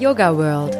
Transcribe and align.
Yoga 0.00 0.34
World. 0.34 0.78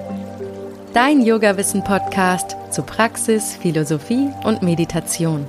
Dein 0.94 1.20
Yoga-Wissen-Podcast 1.20 2.56
zu 2.70 2.82
Praxis, 2.82 3.54
Philosophie 3.54 4.30
und 4.44 4.62
Meditation. 4.62 5.44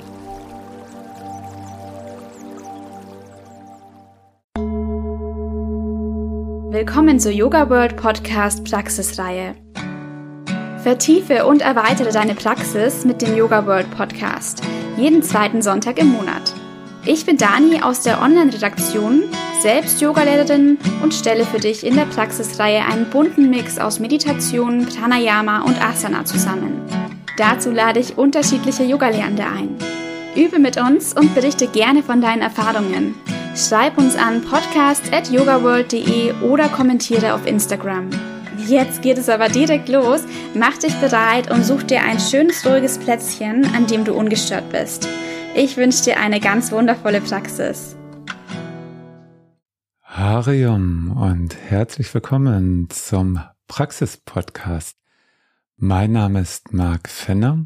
Willkommen 6.70 7.18
zur 7.22 7.32
Yoga 7.32 7.70
World 7.70 7.96
Podcast 7.96 8.70
Praxisreihe. 8.70 9.56
Vertiefe 10.84 11.46
und 11.46 11.62
erweitere 11.62 12.12
deine 12.12 12.36
Praxis 12.36 13.06
mit 13.06 13.22
dem 13.22 13.38
Yoga 13.38 13.66
World 13.66 13.90
Podcast. 13.92 14.62
Jeden 14.98 15.24
zweiten 15.24 15.62
Sonntag 15.62 15.98
im 15.98 16.08
Monat. 16.08 16.54
Ich 17.06 17.26
bin 17.26 17.38
Dani 17.38 17.82
aus 17.82 18.04
der 18.04 18.22
Online-Redaktion, 18.22 19.24
selbst 19.62 20.02
Yogalehrerin 20.02 20.80
und 21.04 21.14
stelle 21.14 21.46
für 21.46 21.60
dich 21.60 21.86
in 21.86 21.96
der 21.96 22.06
Praxisreihe 22.06 22.84
einen 22.84 23.10
bunten 23.10 23.50
Mix 23.50 23.78
aus 23.78 24.00
Meditation, 24.00 24.88
Pranayama 24.88 25.62
und 25.62 25.80
Asana 25.80 26.26
zusammen. 26.26 26.82
Dazu 27.38 27.72
lade 27.72 28.00
ich 28.00 28.18
unterschiedliche 28.18 28.84
Yogalehrende 28.84 29.44
ein. 29.44 29.78
Übe 30.36 30.60
mit 30.60 30.78
uns 30.78 31.14
und 31.14 31.36
berichte 31.36 31.68
gerne 31.68 32.02
von 32.04 32.22
deinen 32.22 32.42
Erfahrungen. 32.42 33.16
Schreib 33.56 33.98
uns 33.98 34.16
an 34.16 34.42
podcast.yogaworld.de 34.42 36.34
oder 36.42 36.70
kommentiere 36.70 37.34
auf 37.34 37.46
Instagram. 37.46 38.10
Jetzt 38.68 39.02
geht 39.02 39.18
es 39.18 39.28
aber 39.28 39.50
direkt 39.50 39.90
los. 39.90 40.22
Mach 40.54 40.78
dich 40.78 40.96
bereit 40.96 41.52
und 41.52 41.66
such 41.66 41.84
dir 41.84 42.02
ein 42.02 42.20
schönes, 42.20 42.66
ruhiges 42.66 42.98
Plätzchen, 42.98 43.66
an 43.76 43.88
dem 43.88 44.06
du 44.06 44.14
ungestört 44.14 44.70
bist. 44.70 45.08
Ich 45.54 45.78
wünsche 45.78 46.06
dir 46.06 46.20
eine 46.20 46.40
ganz 46.40 46.72
wundervolle 46.72 47.22
Praxis. 47.22 47.98
Harium 50.22 51.18
und 51.18 51.56
herzlich 51.56 52.14
willkommen 52.14 52.92
zum 52.92 53.40
Praxis-Podcast. 53.68 54.96
Mein 55.78 56.12
Name 56.12 56.42
ist 56.42 56.74
Marc 56.74 57.10
Fenner 57.10 57.66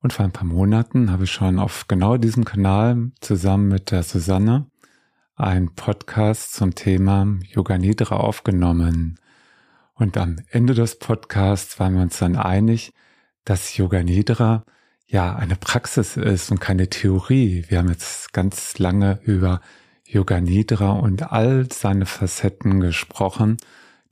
und 0.00 0.12
vor 0.12 0.24
ein 0.24 0.30
paar 0.30 0.46
Monaten 0.46 1.10
habe 1.10 1.24
ich 1.24 1.32
schon 1.32 1.58
auf 1.58 1.88
genau 1.88 2.16
diesem 2.16 2.44
Kanal 2.44 3.10
zusammen 3.20 3.66
mit 3.66 3.90
der 3.90 4.04
Susanne 4.04 4.70
einen 5.34 5.74
Podcast 5.74 6.54
zum 6.54 6.76
Thema 6.76 7.26
Yoga 7.42 7.76
Nidra 7.76 8.18
aufgenommen. 8.18 9.18
Und 9.94 10.16
am 10.16 10.36
Ende 10.50 10.74
des 10.74 11.00
Podcasts 11.00 11.80
waren 11.80 11.96
wir 11.96 12.02
uns 12.02 12.20
dann 12.20 12.36
einig, 12.36 12.92
dass 13.44 13.76
Yoga 13.76 14.04
Nidra 14.04 14.64
ja 15.08 15.34
eine 15.34 15.56
Praxis 15.56 16.16
ist 16.16 16.52
und 16.52 16.60
keine 16.60 16.88
Theorie. 16.88 17.64
Wir 17.68 17.78
haben 17.78 17.88
jetzt 17.88 18.32
ganz 18.32 18.78
lange 18.78 19.18
über 19.24 19.60
Yoga 20.06 20.40
Nidra 20.40 20.92
und 20.92 21.32
all 21.32 21.66
seine 21.72 22.06
Facetten 22.06 22.80
gesprochen. 22.80 23.56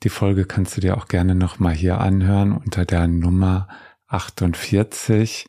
Die 0.03 0.09
Folge 0.09 0.47
kannst 0.47 0.77
du 0.77 0.81
dir 0.81 0.97
auch 0.97 1.07
gerne 1.07 1.35
nochmal 1.35 1.75
hier 1.75 2.01
anhören 2.01 2.53
unter 2.53 2.85
der 2.85 3.07
Nummer 3.07 3.69
48. 4.09 5.49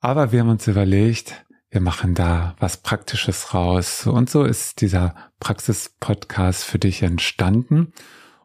Aber 0.00 0.32
wir 0.32 0.40
haben 0.40 0.48
uns 0.48 0.66
überlegt, 0.66 1.44
wir 1.70 1.80
machen 1.80 2.14
da 2.14 2.56
was 2.58 2.78
Praktisches 2.78 3.54
raus. 3.54 4.06
Und 4.06 4.28
so 4.28 4.44
ist 4.44 4.80
dieser 4.80 5.14
Praxis-Podcast 5.38 6.64
für 6.64 6.78
dich 6.78 7.02
entstanden. 7.02 7.92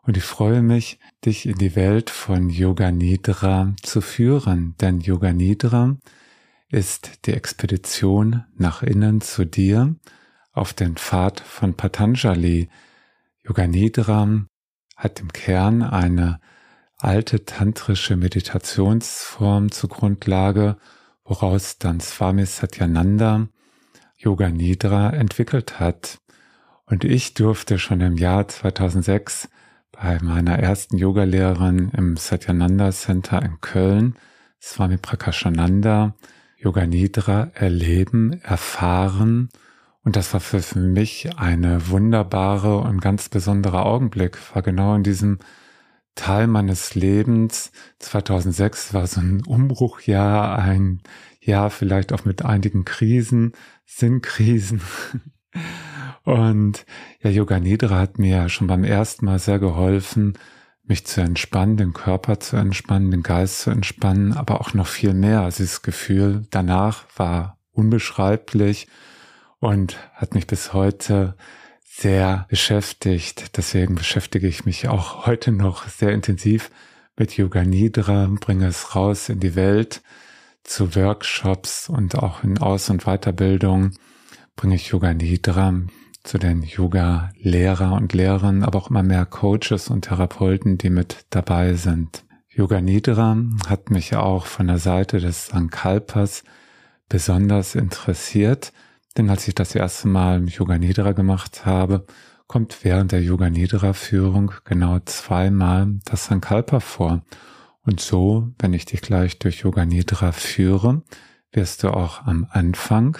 Und 0.03 0.17
ich 0.17 0.23
freue 0.23 0.61
mich, 0.61 0.99
dich 1.25 1.47
in 1.47 1.57
die 1.57 1.75
Welt 1.75 2.11
von 2.11 2.49
Yoga 2.49 2.91
Nidra 2.91 3.73
zu 3.81 4.01
führen. 4.01 4.75
Denn 4.79 4.99
Yoga 4.99 5.33
Nidra 5.33 5.95
ist 6.69 7.25
die 7.25 7.33
Expedition 7.33 8.43
nach 8.57 8.83
innen 8.83 9.21
zu 9.21 9.45
dir 9.45 9.95
auf 10.55 10.73
den 10.73 10.95
Pfad 10.95 11.41
von 11.41 11.75
Patanjali. 11.75 12.69
Yoga 13.43 13.67
Nidra 13.67 14.45
hat 14.95 15.19
im 15.19 15.31
Kern 15.31 15.83
eine 15.83 16.39
alte 16.97 17.45
tantrische 17.45 18.15
Meditationsform 18.15 19.71
zur 19.71 19.89
Grundlage, 19.89 20.77
woraus 21.23 21.77
dann 21.77 21.99
Swami 21.99 22.45
Satyananda 22.45 23.47
Yoga 24.17 24.49
Nidra 24.49 25.11
entwickelt 25.11 25.79
hat. 25.79 26.19
Und 26.85 27.03
ich 27.03 27.33
durfte 27.33 27.77
schon 27.77 28.01
im 28.01 28.15
Jahr 28.15 28.47
2006 28.47 29.49
bei 29.91 30.19
meiner 30.21 30.57
ersten 30.59 30.97
Yogalehrerin 30.97 31.91
im 31.95 32.15
Satyananda 32.15 32.91
Center 32.91 33.41
in 33.41 33.59
Köln, 33.59 34.15
Swami 34.61 34.97
Prakashananda, 34.97 36.15
Yoga 36.57 36.85
Nidra 36.85 37.51
erleben, 37.53 38.41
erfahren. 38.41 39.49
Und 40.05 40.15
das 40.15 40.31
war 40.33 40.39
für 40.39 40.61
mich 40.77 41.35
eine 41.37 41.89
wunderbare 41.89 42.77
und 42.77 43.01
ganz 43.01 43.27
besondere 43.27 43.83
Augenblick. 43.83 44.37
War 44.53 44.61
genau 44.61 44.93
in 44.93 45.01
diesem 45.01 45.39
Teil 46.13 46.45
meines 46.45 46.93
Lebens. 46.93 47.71
2006 47.97 48.93
war 48.93 49.07
so 49.07 49.19
ein 49.19 49.43
Umbruchjahr, 49.43 50.59
ein 50.59 51.01
Jahr 51.41 51.71
vielleicht 51.71 52.13
auch 52.13 52.23
mit 52.23 52.45
einigen 52.45 52.85
Krisen, 52.85 53.53
Sinnkrisen. 53.83 54.79
Und 56.23 56.85
ja, 57.21 57.31
Yoga 57.31 57.59
Nidra 57.59 57.97
hat 57.97 58.19
mir 58.19 58.47
schon 58.47 58.67
beim 58.67 58.83
ersten 58.83 59.25
Mal 59.25 59.39
sehr 59.39 59.57
geholfen, 59.57 60.37
mich 60.83 61.07
zu 61.07 61.21
entspannen, 61.21 61.77
den 61.77 61.93
Körper 61.93 62.39
zu 62.39 62.57
entspannen, 62.57 63.09
den 63.09 63.23
Geist 63.23 63.61
zu 63.61 63.71
entspannen, 63.71 64.33
aber 64.33 64.61
auch 64.61 64.75
noch 64.75 64.87
viel 64.87 65.15
mehr. 65.15 65.41
Also 65.41 65.63
dieses 65.63 65.81
Gefühl 65.81 66.45
danach 66.51 67.05
war 67.15 67.57
unbeschreiblich 67.71 68.87
und 69.59 69.97
hat 70.13 70.35
mich 70.35 70.47
bis 70.47 70.73
heute 70.73 71.35
sehr 71.83 72.45
beschäftigt. 72.49 73.57
Deswegen 73.57 73.95
beschäftige 73.95 74.47
ich 74.47 74.65
mich 74.65 74.87
auch 74.87 75.25
heute 75.25 75.51
noch 75.51 75.87
sehr 75.87 76.11
intensiv 76.11 76.69
mit 77.17 77.37
Yoga 77.37 77.63
Nidra, 77.63 78.29
bringe 78.39 78.67
es 78.67 78.95
raus 78.95 79.29
in 79.29 79.39
die 79.39 79.55
Welt 79.55 80.01
zu 80.63 80.95
Workshops 80.95 81.89
und 81.89 82.15
auch 82.15 82.43
in 82.43 82.57
Aus- 82.57 82.89
und 82.89 83.05
Weiterbildung 83.05 83.91
bringe 84.55 84.75
ich 84.75 84.89
Yoga 84.89 85.13
Nidra 85.13 85.73
zu 86.23 86.37
den 86.37 86.63
Yoga-Lehrer 86.63 87.93
und 87.93 88.13
Lehrern, 88.13 88.63
aber 88.63 88.79
auch 88.79 88.89
immer 88.89 89.03
mehr 89.03 89.25
Coaches 89.25 89.89
und 89.89 90.05
Therapeuten, 90.05 90.77
die 90.77 90.89
mit 90.89 91.25
dabei 91.29 91.75
sind. 91.75 92.23
Yoga 92.49 92.81
Nidra 92.81 93.37
hat 93.67 93.91
mich 93.91 94.15
auch 94.15 94.45
von 94.45 94.67
der 94.67 94.79
Seite 94.79 95.19
des 95.19 95.47
Sankalpas 95.47 96.43
besonders 97.09 97.75
interessiert, 97.75 98.73
denn 99.17 99.29
als 99.29 99.47
ich 99.47 99.55
das 99.55 99.75
erste 99.75 100.07
Mal 100.07 100.47
Yoga 100.49 100.77
Nidra 100.77 101.13
gemacht 101.13 101.65
habe, 101.65 102.05
kommt 102.47 102.83
während 102.83 103.11
der 103.11 103.21
Yoga 103.23 103.49
Nidra 103.49 103.93
Führung 103.93 104.51
genau 104.65 104.99
zweimal 104.99 105.99
das 106.05 106.25
Sankalpa 106.25 106.79
vor. 106.79 107.23
Und 107.81 107.99
so, 107.99 108.51
wenn 108.59 108.73
ich 108.73 108.85
dich 108.85 109.01
gleich 109.01 109.39
durch 109.39 109.61
Yoga 109.61 109.85
Nidra 109.85 110.31
führe, 110.31 111.03
wirst 111.51 111.83
du 111.83 111.89
auch 111.89 112.25
am 112.25 112.47
Anfang 112.49 113.17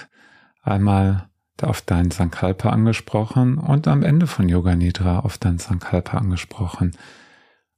einmal 0.61 1.29
auf 1.61 1.81
dein 1.81 2.11
Sankalpa 2.11 2.69
angesprochen 2.69 3.57
und 3.57 3.87
am 3.87 4.03
Ende 4.03 4.27
von 4.27 4.49
Yoga 4.49 4.75
Nidra 4.75 5.19
auf 5.19 5.37
dein 5.37 5.57
Sankalpa 5.57 6.17
angesprochen. 6.17 6.91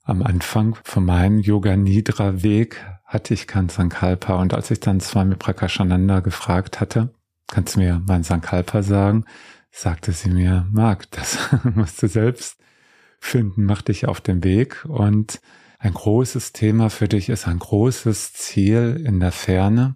Am 0.03 0.23
Anfang 0.23 0.75
von 0.83 1.05
meinem 1.05 1.39
Yoga 1.39 1.75
Nidra 1.75 2.41
Weg 2.41 2.83
hatte 3.05 3.33
ich 3.33 3.47
kein 3.47 3.69
Sankalpa 3.69 4.35
und 4.35 4.53
als 4.53 4.71
ich 4.71 4.79
dann 4.79 4.99
Swami 4.99 5.35
Prakashananda 5.35 6.21
gefragt 6.21 6.79
hatte, 6.79 7.13
kannst 7.47 7.75
du 7.75 7.79
mir 7.79 8.01
mein 8.05 8.23
Sankalpa 8.23 8.83
sagen, 8.83 9.25
sagte 9.71 10.11
sie 10.11 10.29
mir, 10.29 10.67
Marc, 10.71 11.09
das 11.11 11.37
musst 11.75 12.01
du 12.01 12.07
selbst 12.07 12.57
finden, 13.19 13.65
mach 13.65 13.81
dich 13.81 14.07
auf 14.07 14.21
den 14.21 14.43
Weg 14.43 14.85
und 14.85 15.39
ein 15.79 15.93
großes 15.93 16.53
Thema 16.53 16.89
für 16.89 17.07
dich 17.07 17.29
ist 17.29 17.47
ein 17.47 17.59
großes 17.59 18.33
Ziel 18.33 19.01
in 19.05 19.19
der 19.19 19.31
Ferne. 19.31 19.95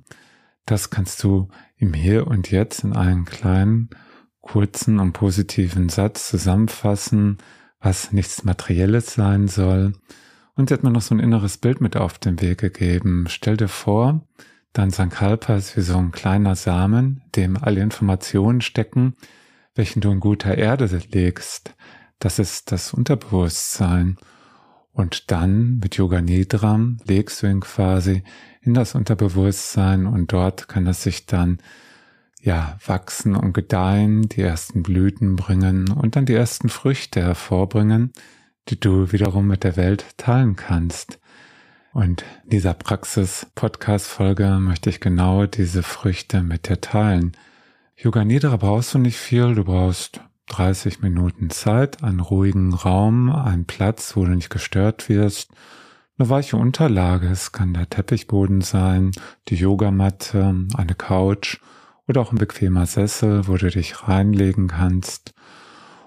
Das 0.66 0.91
kannst 0.91 1.23
du 1.23 1.50
im 1.75 1.94
Hier 1.94 2.28
und 2.28 2.51
Jetzt 2.51 2.84
in 2.84 2.94
einen 2.94 3.25
kleinen, 3.25 3.90
kurzen 4.41 5.00
und 5.00 5.13
positiven 5.13 5.90
Satz 5.90 6.29
zusammenfassen, 6.29 7.37
was 7.79 8.11
nichts 8.11 8.43
Materielles 8.43 9.16
sein 9.16 9.47
soll. 9.47 9.93
Und 10.55 10.70
sie 10.70 10.76
hat 10.76 10.84
mir 10.84 10.91
noch 10.91 11.02
so 11.02 11.16
ein 11.16 11.20
inneres 11.20 11.58
Bild 11.58 11.81
mit 11.81 11.97
auf 11.97 12.20
den 12.20 12.41
Weg 12.41 12.59
gegeben. 12.59 13.26
Stell 13.28 13.58
dir 13.58 13.67
vor, 13.67 14.28
dein 14.73 14.90
Sankalpa 14.90 15.56
ist 15.56 15.76
wie 15.78 15.82
so 15.82 15.97
ein 15.97 16.12
kleiner 16.12 16.56
Samen, 16.56 17.22
dem 17.35 17.58
alle 17.58 17.82
Informationen 17.82 18.62
stecken, 18.62 19.16
welchen 19.76 20.02
du 20.02 20.12
in 20.12 20.20
guter 20.20 20.58
Erde 20.58 20.85
legst. 21.12 21.76
Das 22.20 22.40
ist 22.40 22.72
das 22.72 22.94
Unterbewusstsein. 22.94 24.18
Und 24.94 25.32
dann 25.32 25.78
mit 25.78 25.96
Yoga 25.96 26.22
Nidram 26.22 26.97
legst 27.06 27.41
du 27.41 27.47
ihn 27.47 27.62
quasi 27.62 28.23
in 28.62 28.73
das 28.73 28.94
Unterbewusstsein 28.94 30.06
und 30.06 30.34
dort 30.34 30.68
kann 30.68 30.85
es 30.85 31.03
sich 31.03 31.26
dann 31.26 31.59
ja 32.41 32.78
wachsen 32.85 33.35
und 33.35 33.53
gedeihen, 33.53 34.24
die 34.24 34.41
ersten 34.41 34.84
Blüten 34.84 35.35
bringen 35.35 35.91
und 35.91 36.16
dann 36.16 36.26
die 36.26 36.34
ersten 36.34 36.70
Früchte 36.70 37.22
hervorbringen, 37.22 38.12
die 38.67 38.79
du 38.79 39.12
wiederum 39.12 39.47
mit 39.47 39.64
der 39.64 39.78
Welt 39.78 40.06
teilen 40.17 40.56
kannst. 40.56 41.21
Und 41.93 42.23
dieser 42.46 42.73
Praxis-Podcast-Folge 42.73 44.59
möchte 44.61 44.90
ich 44.90 45.02
genau 45.02 45.46
diese 45.46 45.84
Früchte 45.84 46.41
mit 46.41 46.70
dir 46.70 46.79
teilen. 46.79 47.34
Yoga 47.97 48.23
Nidra 48.23 48.55
brauchst 48.55 48.93
du 48.93 48.97
nicht 48.97 49.17
viel, 49.17 49.55
du 49.55 49.66
brauchst 49.66 50.22
30 50.47 51.02
Minuten 51.02 51.49
Zeit, 51.49 52.03
einen 52.03 52.22
ruhigen 52.22 52.73
Raum, 52.73 53.29
einen 53.29 53.66
Platz, 53.66 54.16
wo 54.16 54.26
du 54.26 54.32
nicht 54.32 54.49
gestört 54.49 55.09
wirst, 55.09 55.52
eine 56.17 56.29
weiche 56.29 56.55
Unterlage, 56.55 57.28
es 57.28 57.52
kann 57.52 57.73
der 57.73 57.90
Teppichboden 57.90 58.61
sein, 58.61 59.11
die 59.49 59.55
Yogamatte, 59.55 60.55
eine 60.76 60.96
Couch 60.96 61.59
oder 62.08 62.22
auch 62.22 62.32
ein 62.32 62.38
bequemer 62.38 62.85
Sessel, 62.85 63.47
wo 63.47 63.58
du 63.58 63.70
dich 63.70 64.08
reinlegen 64.08 64.67
kannst. 64.67 65.34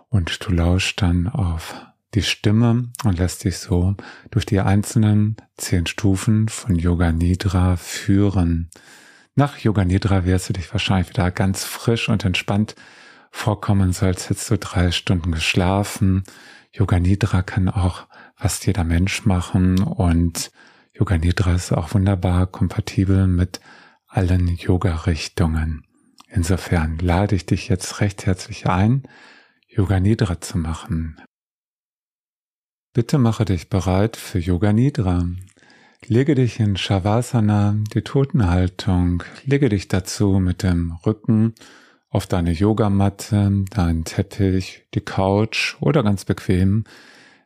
Und 0.08 0.46
du 0.46 0.52
lauschst 0.52 1.02
dann 1.02 1.26
auf 1.26 1.74
die 2.14 2.22
Stimme 2.22 2.90
und 3.04 3.18
lässt 3.18 3.44
dich 3.44 3.58
so 3.58 3.94
durch 4.30 4.46
die 4.46 4.60
einzelnen 4.60 5.36
zehn 5.56 5.86
Stufen 5.86 6.48
von 6.48 6.76
Yoga 6.76 7.12
Nidra 7.12 7.76
führen. 7.76 8.70
Nach 9.34 9.58
Yoga 9.58 9.84
Nidra 9.84 10.24
wirst 10.24 10.48
du 10.48 10.52
dich 10.52 10.72
wahrscheinlich 10.72 11.08
wieder 11.08 11.30
ganz 11.30 11.64
frisch 11.64 12.08
und 12.08 12.24
entspannt 12.24 12.76
vorkommen, 13.30 13.92
so 13.92 14.06
als 14.06 14.30
hättest 14.30 14.50
du 14.50 14.58
drei 14.58 14.92
Stunden 14.92 15.32
geschlafen. 15.32 16.22
Yoga 16.72 17.00
Nidra 17.00 17.42
kann 17.42 17.68
auch 17.68 18.06
fast 18.36 18.66
jeder 18.66 18.84
Mensch 18.84 19.24
machen 19.24 19.82
und 19.82 20.50
Yoga 20.92 21.18
Nidra 21.18 21.54
ist 21.54 21.72
auch 21.72 21.94
wunderbar 21.94 22.46
kompatibel 22.46 23.26
mit 23.26 23.60
allen 24.06 24.46
Yoga-Richtungen. 24.46 25.84
Insofern 26.28 26.98
lade 26.98 27.34
ich 27.34 27.46
dich 27.46 27.68
jetzt 27.68 28.00
recht 28.00 28.26
herzlich 28.26 28.68
ein, 28.68 29.02
Yoga 29.68 29.98
Nidra 29.98 30.40
zu 30.40 30.56
machen. 30.58 31.20
Bitte 32.94 33.18
mache 33.18 33.44
dich 33.44 33.68
bereit 33.68 34.16
für 34.16 34.38
Yoga 34.38 34.72
Nidra. 34.72 35.26
Lege 36.06 36.36
dich 36.36 36.60
in 36.60 36.76
Shavasana, 36.76 37.74
die 37.92 38.02
Totenhaltung. 38.02 39.24
Lege 39.44 39.68
dich 39.68 39.88
dazu 39.88 40.38
mit 40.38 40.62
dem 40.62 40.92
Rücken 41.04 41.54
auf 42.08 42.28
deine 42.28 42.52
Yogamatte, 42.52 43.64
deinen 43.68 44.04
Teppich, 44.04 44.84
die 44.94 45.00
Couch 45.00 45.74
oder 45.80 46.04
ganz 46.04 46.24
bequem 46.24 46.84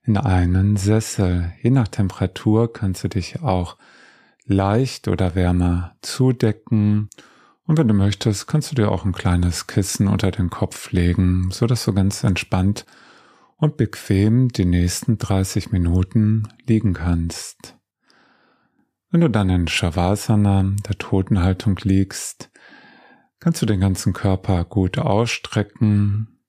in 0.04 0.18
einen 0.18 0.76
Sessel. 0.76 1.50
Je 1.62 1.70
nach 1.70 1.88
Temperatur 1.88 2.70
kannst 2.70 3.04
du 3.04 3.08
dich 3.08 3.40
auch 3.40 3.78
leicht 4.44 5.08
oder 5.08 5.34
wärmer 5.34 5.96
zudecken. 6.02 7.08
Und 7.66 7.78
wenn 7.78 7.88
du 7.88 7.94
möchtest, 7.94 8.48
kannst 8.48 8.70
du 8.70 8.74
dir 8.74 8.92
auch 8.92 9.06
ein 9.06 9.12
kleines 9.12 9.66
Kissen 9.66 10.08
unter 10.08 10.30
den 10.30 10.50
Kopf 10.50 10.92
legen, 10.92 11.48
so 11.50 11.66
dass 11.66 11.86
du 11.86 11.94
ganz 11.94 12.22
entspannt 12.22 12.84
und 13.58 13.76
bequem 13.76 14.48
die 14.48 14.64
nächsten 14.64 15.18
30 15.18 15.72
Minuten 15.72 16.48
liegen 16.66 16.94
kannst. 16.94 17.76
Wenn 19.10 19.20
du 19.20 19.28
dann 19.28 19.50
in 19.50 19.68
Shavasana, 19.68 20.74
der 20.86 20.98
Totenhaltung 20.98 21.76
liegst, 21.82 22.50
kannst 23.40 23.60
du 23.60 23.66
den 23.66 23.80
ganzen 23.80 24.12
Körper 24.12 24.64
gut 24.64 24.98
ausstrecken, 24.98 26.40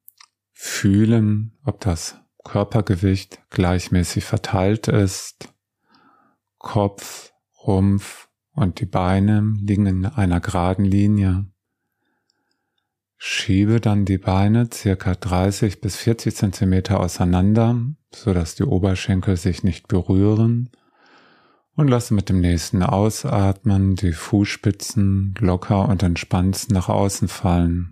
fühlen, 0.52 1.58
ob 1.64 1.80
das 1.80 2.20
Körpergewicht 2.44 3.40
gleichmäßig 3.50 4.26
verteilt 4.26 4.88
ist, 4.88 5.54
Kopf, 6.58 7.32
Rumpf 7.66 8.28
und 8.52 8.82
die 8.82 8.86
Beine 8.86 9.54
liegen 9.62 9.86
in 9.86 10.06
einer 10.06 10.42
geraden 10.42 10.86
Linie. 10.86 11.46
Schiebe 13.22 13.82
dann 13.82 14.06
die 14.06 14.18
Beine 14.18 14.70
circa 14.74 15.14
30 15.14 15.82
bis 15.82 15.98
40 15.98 16.34
Zentimeter 16.36 17.02
auseinander, 17.02 17.78
so 18.16 18.34
dass 18.34 18.56
die 18.56 18.64
Oberschenkel 18.64 19.36
sich 19.36 19.62
nicht 19.62 19.90
berühren 19.90 20.70
und 21.76 21.90
lasse 21.90 22.14
mit 22.14 22.30
dem 22.30 22.40
nächsten 22.40 22.82
Ausatmen 22.82 23.96
die 23.96 24.14
Fußspitzen 24.14 25.36
locker 25.40 25.90
und 25.90 26.02
entspannt 26.02 26.68
nach 26.70 26.88
außen 26.88 27.28
fallen. 27.28 27.92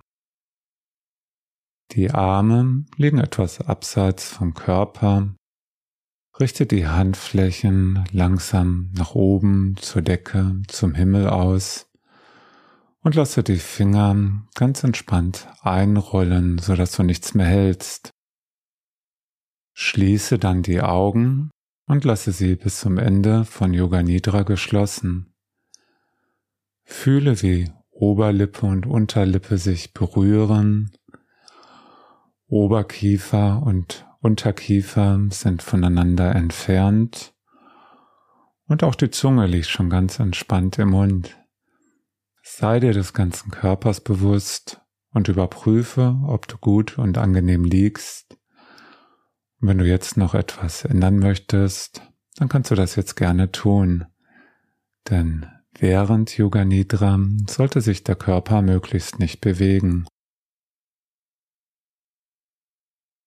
Die 1.92 2.12
Arme 2.12 2.86
liegen 2.96 3.18
etwas 3.18 3.60
abseits 3.60 4.30
vom 4.30 4.54
Körper. 4.54 5.36
Richte 6.40 6.66
die 6.66 6.88
Handflächen 6.88 8.06
langsam 8.12 8.92
nach 8.94 9.14
oben 9.14 9.76
zur 9.78 10.02
Decke, 10.02 10.62
zum 10.68 10.94
Himmel 10.94 11.28
aus 11.28 11.87
und 13.08 13.16
lasse 13.16 13.42
die 13.42 13.56
Finger 13.56 14.44
ganz 14.54 14.84
entspannt 14.84 15.48
einrollen, 15.62 16.58
so 16.58 16.76
dass 16.76 16.92
du 16.92 17.04
nichts 17.04 17.34
mehr 17.34 17.46
hältst. 17.46 18.12
Schließe 19.72 20.38
dann 20.38 20.62
die 20.62 20.82
Augen 20.82 21.50
und 21.86 22.04
lasse 22.04 22.34
sie 22.34 22.58
bis 22.58 22.82
zum 22.82 22.98
Ende 22.98 23.46
von 23.46 23.74
Yoga 23.74 24.04
Nidra 24.04 24.44
geschlossen. 24.44 25.34
Fühle, 26.84 27.42
wie 27.42 27.72
Oberlippe 27.92 28.66
und 28.66 28.86
Unterlippe 28.86 29.58
sich 29.58 29.94
berühren. 29.94 30.92
Oberkiefer 32.48 33.64
und 33.64 34.06
Unterkiefer 34.20 35.18
sind 35.30 35.64
voneinander 35.64 36.36
entfernt 36.36 37.34
und 38.68 38.84
auch 38.84 38.96
die 38.96 39.12
Zunge 39.12 39.46
liegt 39.46 39.68
schon 39.68 39.90
ganz 39.90 40.20
entspannt 40.20 40.78
im 40.78 40.90
Mund. 40.90 41.38
Sei 42.50 42.80
dir 42.80 42.94
des 42.94 43.14
ganzen 43.14 43.52
Körpers 43.52 44.00
bewusst 44.00 44.82
und 45.12 45.28
überprüfe, 45.28 46.18
ob 46.26 46.48
du 46.48 46.58
gut 46.58 46.98
und 46.98 47.18
angenehm 47.18 47.66
liegst. 47.66 48.38
Wenn 49.60 49.78
du 49.78 49.86
jetzt 49.86 50.16
noch 50.16 50.34
etwas 50.34 50.86
ändern 50.86 51.20
möchtest, 51.20 52.02
dann 52.38 52.48
kannst 52.48 52.72
du 52.72 52.76
das 52.76 52.96
jetzt 52.96 53.16
gerne 53.16 53.52
tun. 53.52 54.06
Denn 55.10 55.46
während 55.78 56.36
Yoga 56.38 56.64
Nidra 56.64 57.20
sollte 57.48 57.82
sich 57.82 58.06
der 58.06 58.16
Körper 58.16 58.62
möglichst 58.62 59.20
nicht 59.20 59.42
bewegen. 59.42 60.08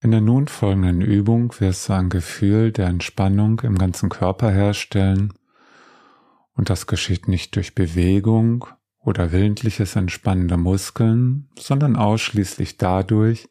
In 0.00 0.12
der 0.12 0.22
nun 0.22 0.48
folgenden 0.48 1.02
Übung 1.02 1.54
wirst 1.60 1.88
du 1.88 1.92
ein 1.92 2.08
Gefühl 2.08 2.72
der 2.72 2.88
Entspannung 2.88 3.60
im 3.60 3.76
ganzen 3.76 4.08
Körper 4.08 4.50
herstellen 4.50 5.34
und 6.54 6.70
das 6.70 6.86
geschieht 6.86 7.28
nicht 7.28 7.54
durch 7.54 7.74
Bewegung 7.74 8.66
oder 9.00 9.32
willentliches 9.32 9.96
Entspannen 9.96 10.48
der 10.48 10.58
Muskeln, 10.58 11.48
sondern 11.58 11.96
ausschließlich 11.96 12.76
dadurch, 12.76 13.48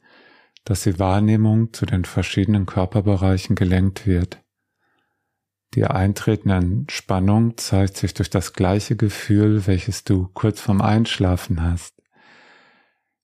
dass 0.63 0.83
die 0.83 0.99
Wahrnehmung 0.99 1.73
zu 1.73 1.85
den 1.85 2.05
verschiedenen 2.05 2.65
Körperbereichen 2.65 3.55
gelenkt 3.55 4.05
wird. 4.05 4.43
Die 5.75 5.85
eintretende 5.85 6.55
Entspannung 6.55 7.57
zeigt 7.57 7.97
sich 7.97 8.13
durch 8.13 8.29
das 8.29 8.53
gleiche 8.53 8.95
Gefühl, 8.95 9.67
welches 9.67 10.03
du 10.03 10.27
kurz 10.33 10.59
vorm 10.59 10.81
Einschlafen 10.81 11.61
hast. 11.61 12.01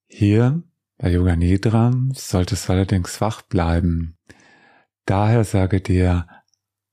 Hier 0.07 0.63
bei 0.97 1.11
Yoga 1.11 1.35
Nidra 1.35 1.91
solltest 2.13 2.69
du 2.69 2.73
allerdings 2.73 3.19
wach 3.19 3.41
bleiben. 3.41 4.17
Daher 5.05 5.43
sage 5.43 5.81
dir 5.81 6.27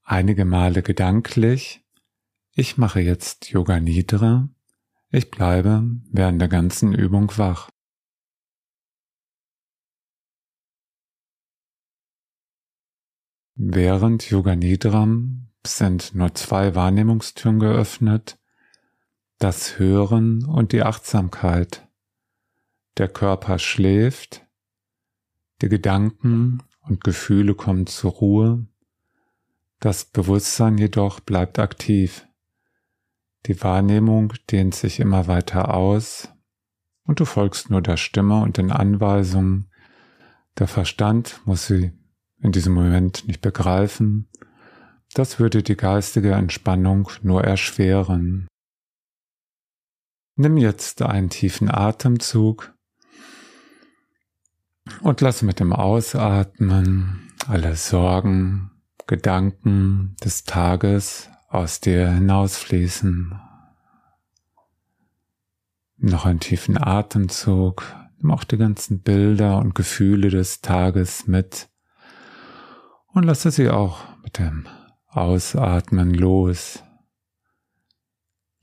einige 0.03 0.45
Male 0.45 0.83
gedanklich, 0.83 1.85
ich 2.55 2.77
mache 2.77 3.01
jetzt 3.01 3.51
Yoga 3.51 3.81
Nidra 3.81 4.49
ich 5.13 5.31
bleibe 5.31 5.85
während 6.11 6.41
der 6.41 6.49
ganzen 6.49 6.95
Übung 6.95 7.31
wach. 7.37 7.69
Während 13.55 14.29
Yoga 14.29 14.57
Nidram 14.57 15.51
sind 15.65 16.15
nur 16.15 16.35
zwei 16.35 16.75
Wahrnehmungstüren 16.75 17.61
geöffnet, 17.61 18.39
das 19.39 19.79
Hören 19.79 20.47
und 20.47 20.73
die 20.73 20.83
Achtsamkeit. 20.83 21.87
Der 22.97 23.09
Körper 23.09 23.59
schläft, 23.59 24.47
die 25.61 25.69
Gedanken 25.69 26.63
und 26.81 27.05
Gefühle 27.05 27.55
kommen 27.55 27.87
zur 27.87 28.13
Ruhe, 28.13 28.67
das 29.79 30.07
Bewusstsein 30.07 30.79
jedoch 30.79 31.21
bleibt 31.21 31.59
aktiv. 31.59 32.27
Die 33.47 33.61
Wahrnehmung 33.63 34.35
dehnt 34.51 34.75
sich 34.75 35.01
immer 35.01 35.27
weiter 35.27 35.75
aus 35.75 36.29
und 37.05 37.19
du 37.19 37.25
folgst 37.25 37.71
nur 37.71 37.83
der 37.83 37.97
Stimme 37.97 38.41
und 38.41 38.57
den 38.57 38.71
Anweisungen. 38.71 39.71
Der 40.59 40.69
Verstand 40.69 41.41
muss 41.45 41.67
sie 41.67 41.93
in 42.41 42.53
diesem 42.53 42.75
Moment 42.75 43.27
nicht 43.27 43.41
begreifen. 43.41 44.29
Das 45.15 45.41
würde 45.41 45.63
die 45.63 45.77
geistige 45.77 46.33
Entspannung 46.33 47.09
nur 47.23 47.43
erschweren. 47.43 48.47
Nimm 50.37 50.57
jetzt 50.57 51.03
einen 51.03 51.29
tiefen 51.29 51.71
Atemzug 51.71 52.75
und 55.03 55.21
lass 55.21 55.43
mit 55.43 55.61
dem 55.61 55.73
Ausatmen 55.73 57.33
alle 57.47 57.77
Sorgen, 57.77 58.71
Gedanken 59.07 60.17
des 60.25 60.45
Tages 60.45 61.29
aus 61.53 61.81
dir 61.81 62.11
hinausfließen. 62.11 63.39
Noch 65.99 66.25
einen 66.25 66.41
tiefen 66.41 66.83
Atemzug. 66.83 67.85
Nimm 68.19 68.31
auch 68.31 68.45
die 68.45 68.57
ganzen 68.57 69.03
Bilder 69.03 69.59
und 69.59 69.75
Gefühle 69.75 70.31
des 70.31 70.63
Tages 70.63 71.27
mit 71.27 71.69
und 73.09 73.25
lasse 73.25 73.51
sie 73.51 73.69
auch 73.69 74.01
mit 74.23 74.39
dem 74.39 74.67
Ausatmen 75.09 76.15
los. 76.15 76.83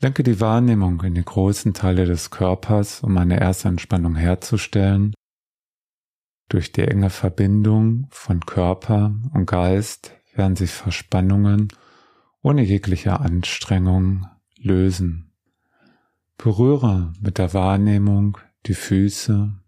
Lenke 0.02 0.24
die 0.24 0.40
Wahrnehmung 0.40 1.02
in 1.04 1.14
die 1.14 1.24
großen 1.24 1.74
Teile 1.74 2.06
des 2.06 2.32
Körpers, 2.32 3.02
um 3.04 3.18
eine 3.18 3.40
erste 3.40 3.68
Entspannung 3.68 4.16
herzustellen. 4.16 5.14
Durch 6.48 6.72
die 6.72 6.82
enge 6.82 7.12
Verbindung 7.12 8.08
von 8.10 8.40
Körper 8.40 9.14
und 9.34 9.46
Geist 9.46 10.14
werden 10.34 10.56
sich 10.56 10.72
Verspannungen 10.72 11.68
ohne 12.42 12.64
jegliche 12.64 13.20
Anstrengung 13.20 14.28
lösen. 14.58 15.34
Berühre 16.38 17.14
mit 17.20 17.38
der 17.38 17.54
Wahrnehmung 17.54 18.38
die 18.66 18.74
Füße, 18.74 19.60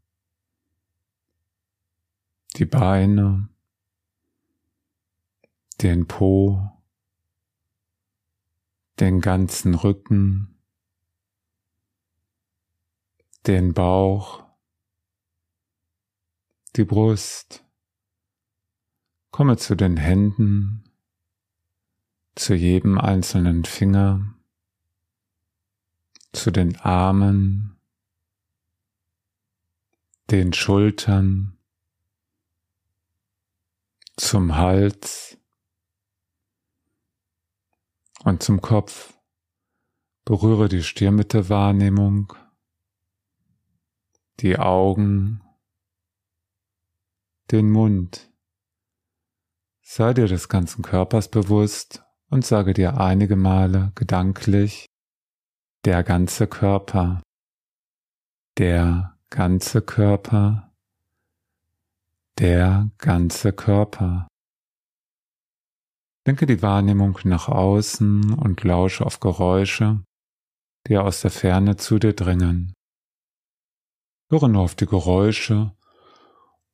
die 2.56 2.66
Beine, 2.66 3.50
den 5.82 6.08
Po, 6.08 6.72
den 9.00 9.20
ganzen 9.20 9.74
Rücken, 9.74 10.60
den 13.48 13.74
Bauch, 13.74 14.46
die 16.75 16.86
Brust. 16.86 17.66
Komme 19.32 19.58
zu 19.58 19.75
den 19.75 19.98
Händen, 19.98 20.91
zu 22.36 22.54
jedem 22.56 22.98
einzelnen 22.98 23.66
Finger, 23.66 24.36
zu 26.34 26.52
den 26.52 26.78
Armen, 26.78 27.78
den 30.30 30.54
Schultern, 30.54 31.58
zum 34.16 34.56
Hals 34.56 35.38
und 38.24 38.44
zum 38.44 38.62
Kopf. 38.62 39.14
Berühre 40.24 40.70
die 40.70 40.84
Stirnmitte-Wahrnehmung, 40.84 42.34
die 44.40 44.58
Augen, 44.60 45.42
den 47.50 47.72
Mund. 47.72 48.32
Sei 49.82 50.14
dir 50.14 50.28
des 50.28 50.48
ganzen 50.48 50.84
Körpers 50.84 51.30
bewusst 51.30 52.06
und 52.32 52.46
sage 52.46 52.74
dir 52.74 52.98
einige 53.00 53.36
Male 53.36 53.92
gedanklich, 53.94 54.88
der 55.86 56.02
ganze 56.04 56.48
Körper, 56.48 57.22
der 58.58 59.18
ganze 59.30 59.82
Körper, 59.82 60.72
der 62.40 62.90
ganze 62.98 63.52
Körper. 63.52 64.28
Denke 66.26 66.46
die 66.46 66.62
Wahrnehmung 66.62 67.20
nach 67.26 67.50
außen 67.50 68.34
und 68.34 68.64
lausche 68.64 69.06
auf 69.06 69.20
Geräusche, 69.20 70.04
die 70.88 70.98
aus 70.98 71.22
der 71.22 71.32
Ferne 71.32 71.76
zu 71.76 72.00
dir 72.00 72.14
dringen. 72.14 72.74
Höre 74.30 74.48
nur 74.48 74.62
auf 74.62 74.76
die 74.76 74.86
Geräusche, 74.86 75.76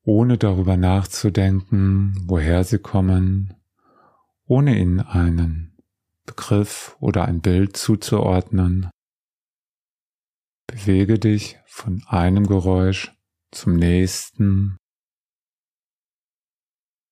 ohne 0.04 0.38
darüber 0.38 0.78
nachzudenken, 0.78 2.14
woher 2.28 2.64
sie 2.64 2.80
kommen, 2.80 3.57
ohne 4.48 4.80
ihnen 4.80 5.02
einen 5.02 5.78
Begriff 6.26 6.96
oder 7.00 7.26
ein 7.26 7.42
Bild 7.42 7.76
zuzuordnen. 7.78 8.90
Bewege 10.68 11.20
dich 11.20 11.60
von 11.66 12.04
einem 12.08 12.48
Geräusch 12.48 13.14
zum 13.52 13.76
nächsten 13.76 14.78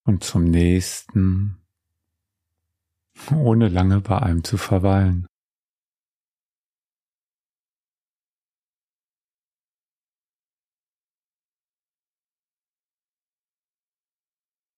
und 0.05 0.23
zum 0.23 0.45
nächsten, 0.45 1.61
ohne 3.31 3.69
lange 3.69 4.01
bei 4.01 4.21
einem 4.21 4.43
zu 4.43 4.57
verweilen. 4.57 5.27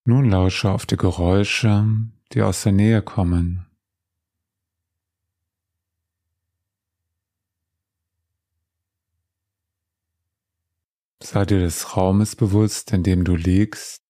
Nun 0.06 0.30
lausche 0.30 0.72
auf 0.72 0.86
die 0.86 0.96
Geräusche, 0.96 1.86
die 2.34 2.42
aus 2.42 2.64
der 2.64 2.72
Nähe 2.72 3.02
kommen. 3.02 3.66
Sei 11.22 11.46
dir 11.46 11.60
des 11.60 11.98
Raumes 11.98 12.36
bewusst, 12.36 12.94
in 12.94 13.04
dem 13.04 13.24
du 13.24 13.36
liegst. 13.36 14.02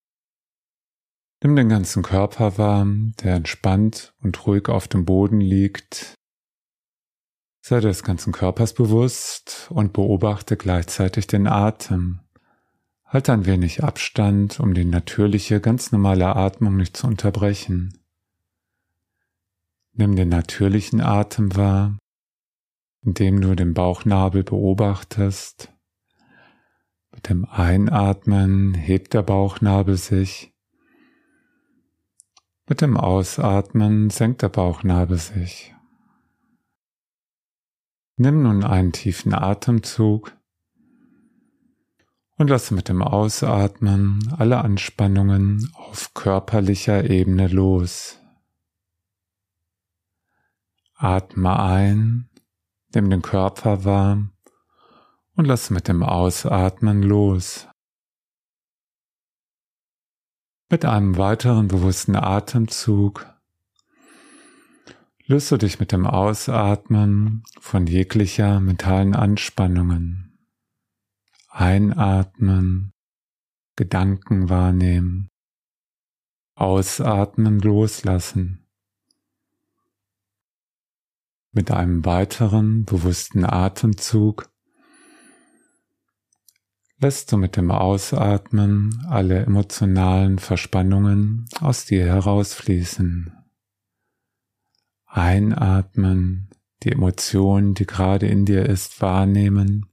Nimm 1.41 1.55
den 1.55 1.69
ganzen 1.69 2.03
Körper 2.03 2.57
wahr, 2.57 2.85
der 3.23 3.35
entspannt 3.35 4.13
und 4.21 4.45
ruhig 4.45 4.69
auf 4.69 4.87
dem 4.87 5.05
Boden 5.05 5.39
liegt. 5.39 6.15
Sei 7.61 7.79
dir 7.79 7.87
des 7.87 8.03
ganzen 8.03 8.33
Körpers 8.33 8.73
bewusst 8.73 9.67
und 9.69 9.93
beobachte 9.93 10.57
gleichzeitig 10.57 11.27
den 11.27 11.47
Atem. 11.47 12.21
Halte 13.03 13.33
ein 13.33 13.45
wenig 13.45 13.83
Abstand, 13.83 14.59
um 14.59 14.73
die 14.73 14.85
natürliche, 14.85 15.61
ganz 15.61 15.91
normale 15.91 16.35
Atmung 16.35 16.75
nicht 16.75 16.97
zu 16.97 17.07
unterbrechen. 17.07 18.06
Nimm 19.99 20.15
den 20.15 20.29
natürlichen 20.29 21.01
Atem 21.01 21.55
wahr, 21.55 21.97
indem 23.03 23.41
du 23.41 23.55
den 23.55 23.73
Bauchnabel 23.73 24.43
beobachtest. 24.43 25.73
Mit 27.11 27.29
dem 27.29 27.45
Einatmen 27.45 28.75
hebt 28.75 29.15
der 29.15 29.23
Bauchnabel 29.23 29.97
sich. 29.97 30.53
Mit 32.69 32.81
dem 32.81 32.95
Ausatmen 32.95 34.11
senkt 34.11 34.43
der 34.43 34.49
Bauchnabel 34.49 35.17
sich. 35.17 35.73
Nimm 38.17 38.43
nun 38.43 38.63
einen 38.63 38.91
tiefen 38.91 39.33
Atemzug 39.33 40.37
und 42.37 42.51
lasse 42.51 42.75
mit 42.75 42.87
dem 42.87 43.01
Ausatmen 43.01 44.31
alle 44.37 44.59
Anspannungen 44.59 45.71
auf 45.73 46.13
körperlicher 46.13 47.09
Ebene 47.09 47.47
los. 47.47 48.16
Atme 50.99 51.59
ein, 51.59 52.27
nimm 52.95 53.11
den 53.11 53.21
Körper 53.21 53.85
warm 53.85 54.31
und 55.35 55.45
lass 55.45 55.69
mit 55.69 55.87
dem 55.87 56.01
Ausatmen 56.01 57.03
los. 57.03 57.67
Mit 60.69 60.85
einem 60.85 61.15
weiteren 61.17 61.67
bewussten 61.67 62.15
Atemzug 62.15 63.31
löst 65.27 65.51
du 65.51 65.57
dich 65.57 65.79
mit 65.79 65.91
dem 65.91 66.07
Ausatmen 66.07 67.43
von 67.59 67.85
jeglicher 67.85 68.59
mentalen 68.59 69.15
Anspannungen. 69.15 70.39
Einatmen, 71.49 72.91
Gedanken 73.75 74.49
wahrnehmen, 74.49 75.29
Ausatmen 76.55 77.59
loslassen. 77.59 78.66
Mit 81.57 81.71
einem 81.71 82.05
weiteren 82.05 82.85
bewussten 82.85 83.43
Atemzug 83.43 84.47
lässt 86.99 87.31
du 87.31 87.37
mit 87.37 87.57
dem 87.57 87.71
Ausatmen 87.71 89.03
alle 89.09 89.39
emotionalen 89.39 90.37
Verspannungen 90.37 91.47
aus 91.59 91.85
dir 91.85 92.05
herausfließen. 92.05 93.33
Einatmen, 95.07 96.51
die 96.83 96.91
Emotion, 96.91 97.73
die 97.73 97.87
gerade 97.87 98.27
in 98.27 98.45
dir 98.45 98.67
ist, 98.67 99.01
wahrnehmen 99.01 99.87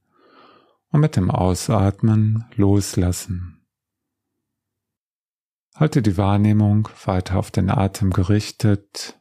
und 0.91 1.01
mit 1.01 1.17
dem 1.17 1.31
Ausatmen 1.31 2.45
loslassen. 2.57 3.67
Halte 5.75 6.03
die 6.03 6.19
Wahrnehmung 6.19 6.91
weiter 7.07 7.39
auf 7.39 7.51
den 7.51 7.71
Atem 7.71 8.11
gerichtet 8.11 9.19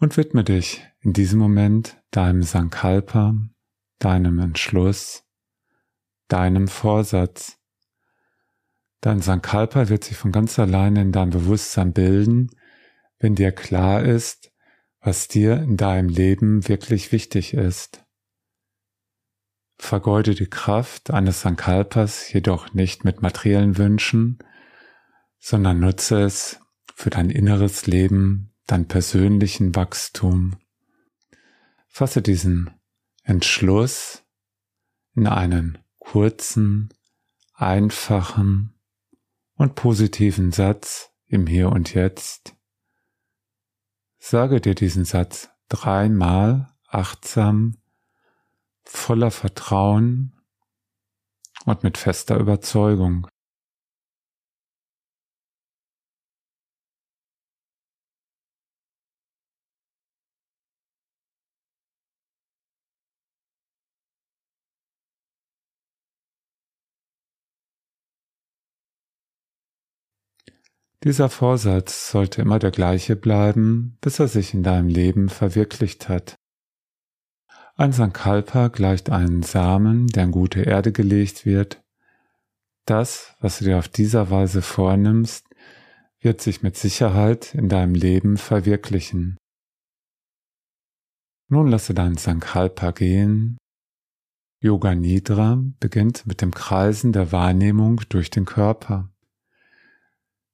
und 0.00 0.16
widme 0.16 0.42
dich 0.42 0.84
in 1.00 1.12
diesem 1.12 1.38
Moment 1.38 2.02
deinem 2.10 2.42
Sankalpa, 2.42 3.34
deinem 3.98 4.38
Entschluss, 4.38 5.24
deinem 6.28 6.68
Vorsatz. 6.68 7.58
Dein 9.02 9.20
Sankalpa 9.20 9.88
wird 9.88 10.04
sich 10.04 10.16
von 10.16 10.32
ganz 10.32 10.58
alleine 10.58 11.02
in 11.02 11.12
deinem 11.12 11.30
Bewusstsein 11.30 11.92
bilden, 11.92 12.50
wenn 13.18 13.34
dir 13.34 13.52
klar 13.52 14.02
ist, 14.02 14.50
was 15.00 15.28
dir 15.28 15.56
in 15.56 15.76
deinem 15.76 16.08
Leben 16.08 16.66
wirklich 16.68 17.12
wichtig 17.12 17.54
ist. 17.54 18.04
Vergeude 19.78 20.34
die 20.34 20.48
Kraft 20.48 21.10
eines 21.10 21.40
Sankalpas 21.40 22.30
jedoch 22.32 22.74
nicht 22.74 23.04
mit 23.04 23.22
materiellen 23.22 23.78
Wünschen, 23.78 24.38
sondern 25.38 25.80
nutze 25.80 26.20
es 26.20 26.60
für 26.94 27.08
dein 27.08 27.30
inneres 27.30 27.86
Leben, 27.86 28.49
dein 28.70 28.86
persönlichen 28.86 29.74
Wachstum. 29.74 30.56
Fasse 31.88 32.22
diesen 32.22 32.70
Entschluss 33.24 34.22
in 35.14 35.26
einen 35.26 35.78
kurzen, 35.98 36.94
einfachen 37.54 38.74
und 39.54 39.74
positiven 39.74 40.52
Satz 40.52 41.10
im 41.26 41.46
Hier 41.46 41.70
und 41.70 41.94
Jetzt. 41.94 42.54
Sage 44.18 44.60
dir 44.60 44.74
diesen 44.74 45.04
Satz 45.04 45.50
dreimal 45.68 46.72
achtsam, 46.86 47.76
voller 48.82 49.30
Vertrauen 49.30 50.40
und 51.64 51.82
mit 51.82 51.98
fester 51.98 52.36
Überzeugung. 52.36 53.26
Dieser 71.02 71.30
Vorsatz 71.30 72.10
sollte 72.10 72.42
immer 72.42 72.58
der 72.58 72.70
gleiche 72.70 73.16
bleiben, 73.16 73.96
bis 74.02 74.18
er 74.18 74.28
sich 74.28 74.52
in 74.52 74.62
deinem 74.62 74.88
Leben 74.88 75.30
verwirklicht 75.30 76.08
hat. 76.10 76.36
Ein 77.76 77.92
Sankalpa 77.92 78.68
gleicht 78.68 79.08
einem 79.08 79.42
Samen, 79.42 80.08
der 80.08 80.24
in 80.24 80.32
gute 80.32 80.60
Erde 80.60 80.92
gelegt 80.92 81.46
wird. 81.46 81.82
Das, 82.84 83.34
was 83.40 83.58
du 83.58 83.64
dir 83.64 83.78
auf 83.78 83.88
dieser 83.88 84.30
Weise 84.30 84.60
vornimmst, 84.60 85.46
wird 86.20 86.42
sich 86.42 86.62
mit 86.62 86.76
Sicherheit 86.76 87.54
in 87.54 87.70
deinem 87.70 87.94
Leben 87.94 88.36
verwirklichen. 88.36 89.38
Nun 91.48 91.68
lasse 91.68 91.94
dein 91.94 92.16
Sankalpa 92.16 92.90
gehen. 92.90 93.56
Yoga 94.62 94.94
Nidra 94.94 95.62
beginnt 95.80 96.26
mit 96.26 96.42
dem 96.42 96.52
Kreisen 96.52 97.12
der 97.12 97.32
Wahrnehmung 97.32 98.02
durch 98.10 98.28
den 98.28 98.44
Körper. 98.44 99.09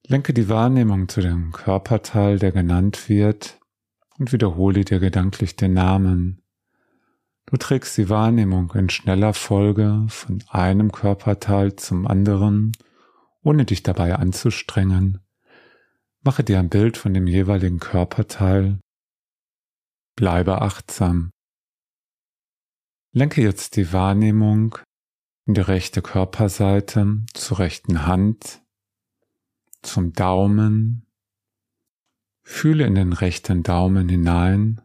Lenke 0.09 0.33
die 0.33 0.49
Wahrnehmung 0.49 1.09
zu 1.09 1.21
dem 1.21 1.51
Körperteil, 1.51 2.39
der 2.39 2.53
genannt 2.53 3.09
wird, 3.09 3.59
und 4.19 4.33
wiederhole 4.33 4.85
dir 4.85 5.01
gedanklich 5.01 5.57
den 5.57 5.75
Namen. 5.75 6.43
Du 7.47 7.57
trägst 7.57 7.99
die 7.99 8.09
Wahrnehmung 8.09 8.71
in 8.75 8.89
schneller 8.89 9.35
Folge 9.35 10.07
von 10.09 10.45
einem 10.49 10.93
Körperteil 10.93 11.75
zum 11.75 12.07
anderen, 12.07 12.71
ohne 13.43 13.65
dich 13.65 13.83
dabei 13.83 14.15
anzustrengen. 14.15 15.19
Mache 16.23 16.45
dir 16.45 16.61
ein 16.61 16.69
Bild 16.69 16.97
von 16.97 17.13
dem 17.13 17.27
jeweiligen 17.27 17.81
Körperteil. 17.81 18.79
Bleibe 20.15 20.63
achtsam. 20.63 21.33
Lenke 23.11 23.43
jetzt 23.43 23.75
die 23.75 23.93
Wahrnehmung 23.93 24.79
in 25.47 25.55
die 25.55 25.63
rechte 25.63 26.01
Körperseite 26.01 27.25
zur 27.35 27.59
rechten 27.59 28.07
Hand 28.07 28.63
zum 29.87 30.13
Daumen. 30.13 31.07
Fühle 32.43 32.87
in 32.87 32.95
den 32.95 33.13
rechten 33.13 33.63
Daumen 33.63 34.09
hinein. 34.09 34.83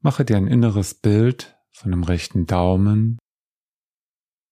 Mache 0.00 0.24
dir 0.24 0.36
ein 0.36 0.46
inneres 0.46 0.94
Bild 0.94 1.58
von 1.72 1.90
dem 1.90 2.02
rechten 2.02 2.46
Daumen 2.46 3.18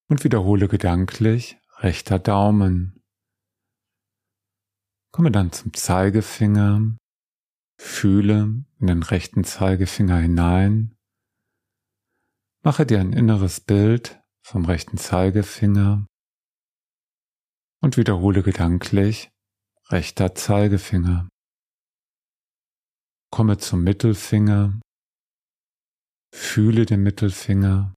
und 0.09 0.25
wiederhole 0.25 0.69
gedanklich 0.69 1.59
rechter 1.79 2.19
Daumen. 2.19 3.03
Komme 5.13 5.31
dann 5.31 5.53
zum 5.53 5.73
Zeigefinger. 5.73 6.97
Fühle 7.77 8.65
in 8.79 8.87
den 8.87 9.03
rechten 9.03 9.45
Zeigefinger 9.45 10.19
hinein. 10.19 10.97
Mache 12.63 12.87
dir 12.87 13.01
ein 13.01 13.13
inneres 13.13 13.61
Bild 13.61 14.21
vom 14.43 14.65
rechten 14.65 14.97
Zeigefinger 14.97 16.07
und 17.85 17.99
wiederhole 17.99 18.43
gedanklich 18.43 19.31
rechter 19.91 20.35
Zeigefinger. 20.35 21.29
Komme 23.31 23.59
zum 23.59 23.85
Mittelfinger, 23.85 24.81
fühle 26.35 26.87
den 26.87 27.03
Mittelfinger, 27.03 27.93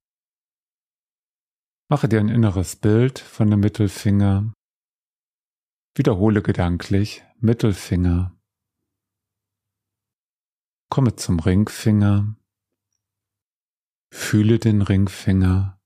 mache 1.88 2.06
dir 2.06 2.20
ein 2.20 2.28
inneres 2.28 2.76
Bild 2.76 3.18
von 3.18 3.50
dem 3.50 3.60
Mittelfinger, 3.60 4.52
wiederhole 5.96 6.42
gedanklich 6.42 7.24
Mittelfinger. 7.38 8.38
Komme 10.90 11.16
zum 11.16 11.40
Ringfinger, 11.40 12.36
fühle 14.12 14.58
den 14.58 14.82
Ringfinger, 14.82 15.77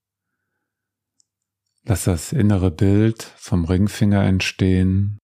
Lass 1.85 2.05
das 2.05 2.31
innere 2.31 2.71
Bild 2.71 3.23
vom 3.23 3.65
Ringfinger 3.65 4.23
entstehen. 4.23 5.19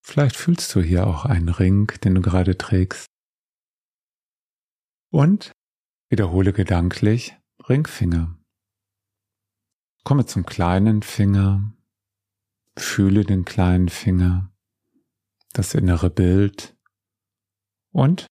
Vielleicht 0.00 0.36
fühlst 0.36 0.72
du 0.74 0.80
hier 0.80 1.06
auch 1.06 1.24
einen 1.24 1.48
Ring, 1.48 1.88
den 2.04 2.14
du 2.14 2.20
gerade 2.20 2.56
trägst. 2.56 3.06
Und 5.10 5.52
wiederhole 6.08 6.52
gedanklich 6.52 7.36
Ringfinger. 7.68 8.38
Komme 10.04 10.24
zum 10.24 10.46
kleinen 10.46 11.02
Finger. 11.02 11.74
Fühle 12.76 13.24
den 13.24 13.44
kleinen 13.44 13.88
Finger, 13.88 14.52
das 15.52 15.74
innere 15.74 16.10
Bild 16.10 16.76
und 17.90 18.28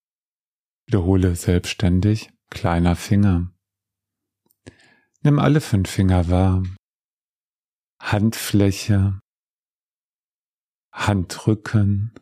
wiederhole 0.85 1.35
selbstständig 1.35 2.31
kleiner 2.49 2.95
Finger. 2.95 3.51
Nimm 5.21 5.39
alle 5.39 5.59
fünf 5.59 5.89
Finger 5.89 6.29
wahr, 6.29 6.63
Handfläche, 7.99 9.19
Handrücken, 10.93 12.13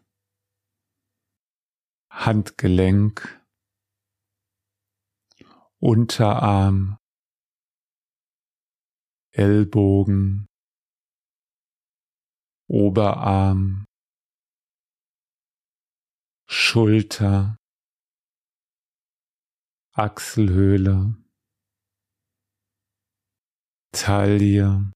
Handgelenk, 2.10 3.42
Unterarm, 5.80 6.98
Ellbogen, 9.32 10.48
Oberarm, 12.68 13.86
Schulter, 16.48 17.58
Achselhöhle, 19.94 21.16
Taille, 23.92 24.92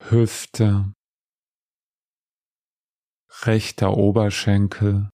Hüfte, 0.00 0.92
rechter 3.46 3.96
Oberschenkel, 3.96 5.10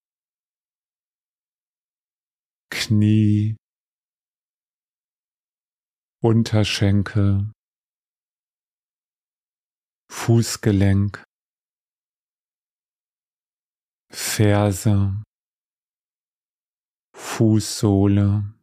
Knie, 2.71 3.57
Unterschenkel, 6.23 7.53
Fußgelenk, 10.11 11.25
Ferse, 14.11 15.23
Fußsohle, 17.15 18.55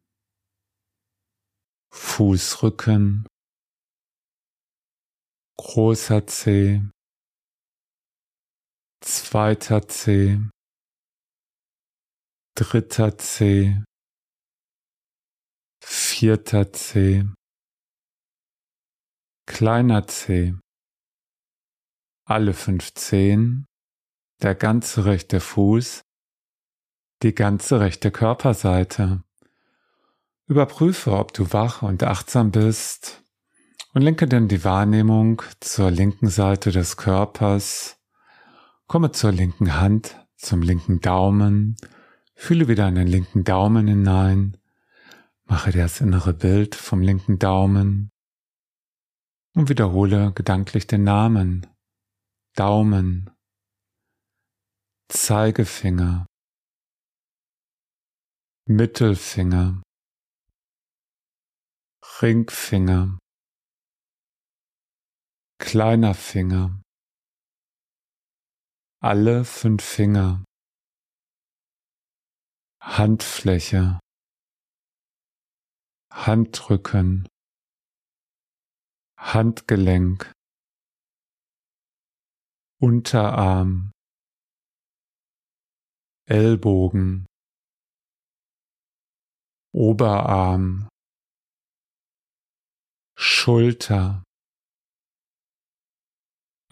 Fußrücken, 1.93 3.27
großer 5.61 6.25
C, 6.25 6.81
zweiter 8.99 9.87
C, 9.87 10.39
dritter 12.55 13.15
C, 13.19 13.83
vierter 15.83 16.73
C, 16.73 17.25
kleiner 19.45 20.07
C, 20.07 20.55
alle 22.25 22.53
fünf 22.53 22.95
Zehen, 22.95 23.67
der 24.41 24.55
ganze 24.55 25.05
rechte 25.05 25.39
Fuß, 25.39 26.01
die 27.21 27.35
ganze 27.35 27.79
rechte 27.79 28.09
Körperseite. 28.11 29.23
Überprüfe, 30.47 31.11
ob 31.11 31.33
du 31.33 31.53
wach 31.53 31.83
und 31.83 32.01
achtsam 32.03 32.51
bist 32.51 33.20
und 33.93 34.01
lenke 34.01 34.27
dann 34.27 34.47
die 34.47 34.63
Wahrnehmung 34.63 35.41
zur 35.59 35.91
linken 35.91 36.29
Seite 36.29 36.71
des 36.71 36.97
Körpers. 36.97 37.99
Komme 38.87 39.11
zur 39.11 39.31
linken 39.31 39.75
Hand, 39.75 40.17
zum 40.37 40.61
linken 40.61 41.01
Daumen. 41.01 41.75
Fühle 42.33 42.67
wieder 42.67 42.87
in 42.87 42.95
den 42.95 43.07
linken 43.07 43.43
Daumen 43.43 43.87
hinein. 43.87 44.57
Mache 45.45 45.71
dir 45.71 45.83
das 45.83 46.01
innere 46.01 46.33
Bild 46.33 46.75
vom 46.75 47.01
linken 47.01 47.37
Daumen. 47.37 48.09
Und 49.53 49.67
wiederhole 49.67 50.31
gedanklich 50.33 50.87
den 50.87 51.03
Namen. 51.03 51.67
Daumen. 52.55 53.29
Zeigefinger. 55.09 56.25
Mittelfinger. 58.65 59.81
Ringfinger 62.21 63.20
kleiner 65.61 66.15
Finger, 66.15 66.81
alle 68.99 69.45
fünf 69.45 69.83
Finger, 69.83 70.43
Handfläche, 72.81 73.99
Handrücken, 76.11 77.27
Handgelenk, 79.17 80.33
Unterarm, 82.81 83.91
Ellbogen, 86.27 87.27
Oberarm, 89.73 90.89
Schulter, 93.15 94.23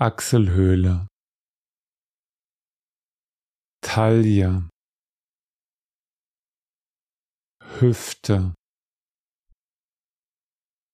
Achselhöhle, 0.02 1.08
Taille, 3.82 4.70
Hüfte, 7.60 8.54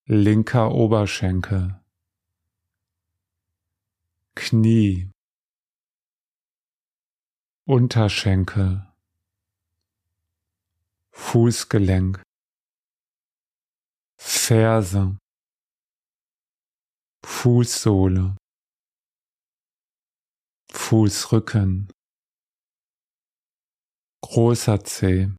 linker 0.07 0.71
Oberschenkel, 0.71 1.79
Knie, 4.33 5.11
Unterschenkel, 7.67 8.91
Fußgelenk, 11.11 12.23
Ferse, 14.17 15.19
Fußsohle, 17.23 18.35
Fußrücken, 20.87 21.91
großer 24.21 24.83
Zeh, 24.83 25.31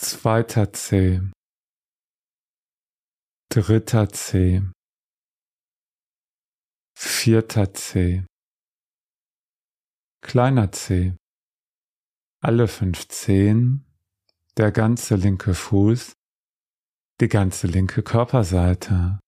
zweiter 0.00 0.72
Zeh, 0.72 1.20
dritter 3.50 4.08
Zeh, 4.08 4.62
vierter 6.96 7.74
Zeh, 7.74 8.24
kleiner 10.22 10.72
Zeh, 10.72 11.14
alle 12.40 12.66
fünf 12.66 13.08
Zehen, 13.08 13.84
der 14.56 14.72
ganze 14.72 15.16
linke 15.16 15.52
Fuß, 15.52 16.14
die 17.20 17.28
ganze 17.28 17.66
linke 17.66 18.02
Körperseite. 18.02 19.20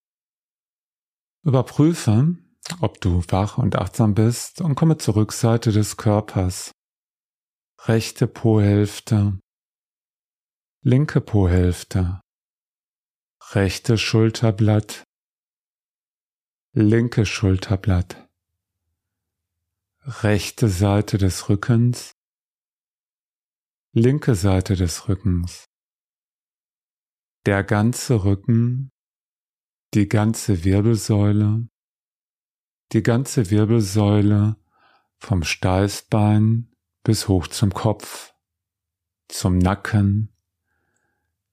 Überprüfe, 1.44 2.38
ob 2.80 3.00
du 3.00 3.22
wach 3.28 3.58
und 3.58 3.76
achtsam 3.76 4.14
bist 4.14 4.60
und 4.60 4.74
komme 4.74 4.98
zur 4.98 5.16
Rückseite 5.16 5.72
des 5.72 5.96
Körpers. 5.96 6.72
Rechte 7.84 8.26
Po-Hälfte, 8.26 9.38
linke 10.82 11.20
Po-Hälfte, 11.20 12.20
rechte 13.52 13.96
Schulterblatt, 13.96 15.04
linke 16.72 17.24
Schulterblatt, 17.24 18.28
rechte 20.02 20.68
Seite 20.68 21.18
des 21.18 21.48
Rückens, 21.48 22.12
linke 23.92 24.34
Seite 24.34 24.76
des 24.76 25.08
Rückens, 25.08 25.64
der 27.46 27.64
ganze 27.64 28.24
Rücken, 28.24 28.90
die 29.94 30.08
ganze 30.08 30.64
Wirbelsäule, 30.64 31.66
die 32.92 33.02
ganze 33.02 33.50
Wirbelsäule 33.50 34.56
vom 35.18 35.44
Steißbein 35.44 36.74
bis 37.04 37.28
hoch 37.28 37.46
zum 37.46 37.72
Kopf, 37.72 38.34
zum 39.28 39.58
Nacken, 39.58 40.32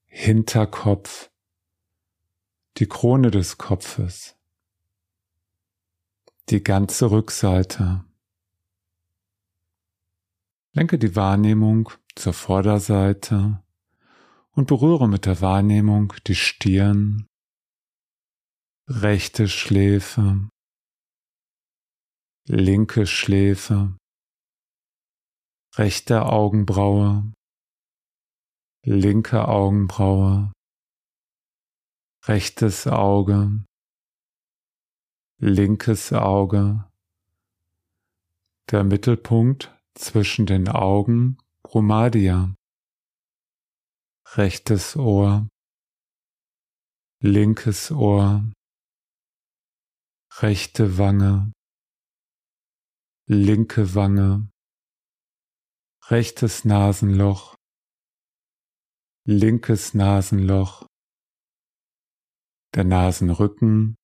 Hinterkopf, 0.05 1.29
die 2.77 2.87
Krone 2.87 3.29
des 3.29 3.57
Kopfes, 3.57 4.35
die 6.49 6.63
ganze 6.63 7.11
Rückseite. 7.11 8.03
Lenke 10.71 10.97
die 10.97 11.15
Wahrnehmung 11.15 11.91
zur 12.15 12.33
Vorderseite 12.33 13.63
und 14.51 14.67
berühre 14.67 15.07
mit 15.07 15.25
der 15.25 15.41
Wahrnehmung 15.41 16.13
die 16.25 16.35
Stirn, 16.35 17.27
rechte 18.87 19.47
Schläfe, 19.47 20.49
linke 22.49 23.05
Schläfe, 23.05 23.97
rechte 25.75 26.27
Augenbraue, 26.27 27.33
linke 28.85 29.49
Augenbraue, 29.49 30.53
rechtes 32.25 32.87
Auge, 32.87 33.65
linkes 35.39 36.13
Auge, 36.13 36.89
der 38.71 38.85
Mittelpunkt 38.85 39.77
zwischen 39.93 40.45
den 40.45 40.69
Augen 40.69 41.37
Bromadia, 41.63 42.55
rechtes 44.35 44.95
Ohr, 44.95 45.49
linkes 47.21 47.91
Ohr, 47.91 48.49
rechte 50.39 50.97
Wange, 50.97 51.51
linke 53.29 53.93
Wange, 53.93 54.49
rechtes 56.05 56.63
Nasenloch, 56.63 57.57
linkes 59.25 59.93
Nasenloch, 59.93 60.87
der 62.73 62.85
Nasenrücken, 62.85 63.97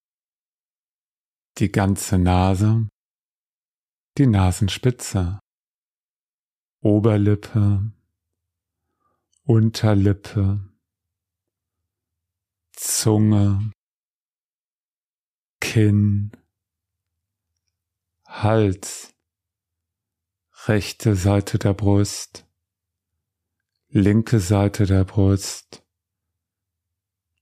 die 1.57 1.71
ganze 1.71 2.17
Nase, 2.17 2.89
die 4.17 4.27
Nasenspitze, 4.27 5.39
Oberlippe, 6.81 7.93
Unterlippe, 9.43 10.69
Zunge, 12.73 13.71
Kinn, 15.62 16.33
Hals, 18.25 19.12
rechte 20.67 21.17
Seite 21.17 21.60
der 21.60 21.73
Brust, 21.73 22.47
linke 23.89 24.39
Seite 24.39 24.86
der 24.86 25.04
Brust, 25.04 25.84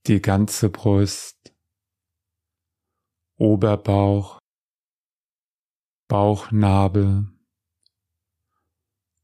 die 0.08 0.20
ganze 0.20 0.70
Brust, 0.70 1.54
Oberbauch, 3.36 4.40
Bauchnabel, 6.08 7.28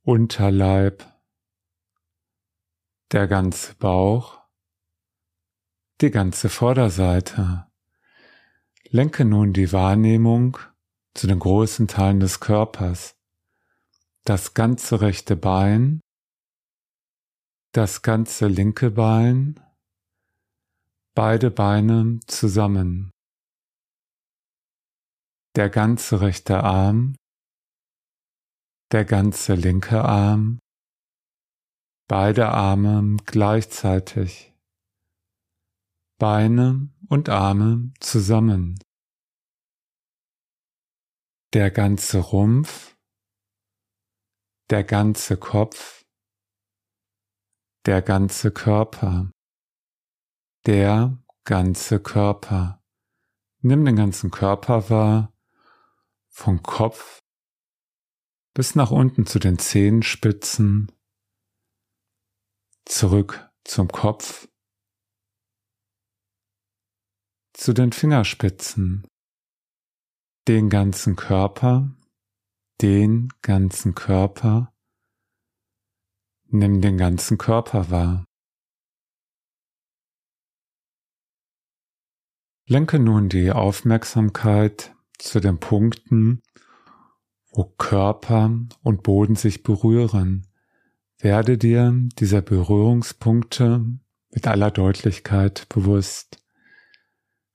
Unterleib, 0.03 1.05
der 3.11 3.27
ganze 3.27 3.75
Bauch, 3.75 4.41
die 6.01 6.13
ganze 6.13 6.49
Vorderseite. 6.49 7.67
Lenke 8.91 9.25
nun 9.25 9.53
die 9.53 9.73
Wahrnehmung 9.73 10.57
zu 11.15 11.27
den 11.27 11.41
großen 11.41 11.89
Teilen 11.89 12.21
des 12.21 12.39
Körpers. 12.39 13.18
Das 14.29 14.53
ganze 14.53 15.01
rechte 15.01 15.37
Bein, 15.37 16.03
das 17.73 18.03
ganze 18.03 18.47
linke 18.47 18.91
Bein, 18.91 19.59
beide 21.15 21.51
Beine 21.51 22.21
zusammen. 22.27 23.11
Der 25.57 25.71
ganze 25.71 26.21
rechte 26.21 26.63
Arm, 26.63 27.17
der 28.93 29.07
ganze 29.07 29.55
linke 29.55 30.05
Arm, 30.05 30.59
beide 32.07 32.51
Arme 32.51 33.17
gleichzeitig, 33.25 34.53
Beine 36.19 36.91
und 37.09 37.31
Arme 37.31 37.95
zusammen, 37.99 38.79
der 41.55 41.71
ganze 41.71 42.19
Rumpf, 42.19 42.98
der 44.71 44.85
ganze 44.85 45.37
Kopf, 45.37 46.05
der 47.87 48.03
ganze 48.03 48.51
Körper, 48.51 49.31
der 50.67 51.19
ganze 51.45 52.01
Körper. 52.01 52.83
Nimm 53.61 53.85
den 53.85 53.97
ganzen 53.97 54.31
Körper 54.31 54.91
wahr, 54.91 55.33
vom 56.29 56.63
Kopf 56.63 57.19
bis 58.55 58.75
nach 58.75 58.91
unten 58.91 59.25
zu 59.25 59.39
den 59.39 59.59
Zehenspitzen, 59.59 60.91
zurück 62.85 63.49
zum 63.65 63.89
Kopf, 63.89 64.49
zu 67.53 67.73
den 67.73 67.93
Fingerspitzen, 67.93 69.07
den 70.49 70.71
ganzen 70.71 71.15
Körper, 71.17 71.98
den 72.81 73.29
ganzen 73.43 73.95
Körper, 73.95 74.73
nimm 76.47 76.81
den 76.81 76.97
ganzen 76.97 77.39
Körper 77.39 77.91
wahr. 77.91 78.25
Lenke 82.67 82.99
nun 82.99 83.29
die 83.29 83.51
Aufmerksamkeit 83.51 84.95
zu 85.19 85.41
den 85.41 85.59
Punkten, 85.59 86.43
wo 87.51 87.65
Körper 87.65 88.51
und 88.83 89.03
Boden 89.03 89.37
sich 89.37 89.63
berühren. 89.63 90.47
Werde 91.19 91.59
dir 91.59 91.93
dieser 92.19 92.43
Berührungspunkte 92.43 93.99
mit 94.31 94.47
aller 94.47 94.71
Deutlichkeit 94.71 95.69
bewusst. 95.69 96.45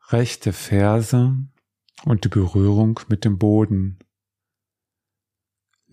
Rechte 0.09 0.51
Ferse 0.51 1.37
und 2.03 2.25
die 2.25 2.29
Berührung 2.29 2.99
mit 3.07 3.23
dem 3.23 3.37
Boden. 3.37 3.99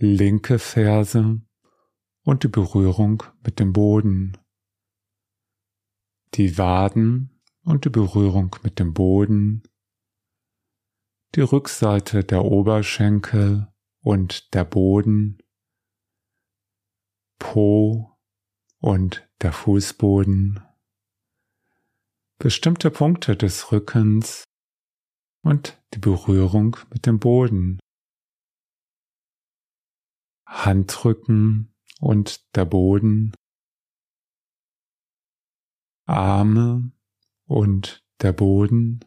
Linke 0.03 0.59
Ferse 0.59 1.43
und 2.23 2.43
die 2.43 2.49
Berührung 2.49 3.23
mit 3.45 3.61
dem 3.61 3.75
Boden. 3.75 4.39
Die 6.35 6.57
Waden 6.57 7.39
und 7.65 7.85
die 7.85 7.91
Berührung 7.91 8.57
mit 8.63 8.79
dem 8.79 8.95
Boden, 8.95 9.63
die 11.35 11.43
Rückseite 11.43 12.25
der 12.25 12.47
Oberschenkel 12.47 13.69
und 14.01 14.55
der 14.55 14.65
Boden, 14.65 15.39
Po 17.39 18.17
und 18.79 19.29
der 19.43 19.53
Fußboden, 19.53 20.61
bestimmte 22.39 22.91
Punkte 22.91 23.37
des 23.37 23.71
Rückens 23.71 24.45
und 25.43 25.79
die 25.93 25.99
Berührung 25.99 26.79
mit 26.91 27.05
dem 27.05 27.19
Boden, 27.19 27.79
Handrücken 30.51 31.73
und 32.01 32.57
der 32.57 32.65
Boden, 32.65 33.33
Arme 36.07 36.91
und 37.45 38.05
der 38.21 38.33
Boden, 38.33 39.05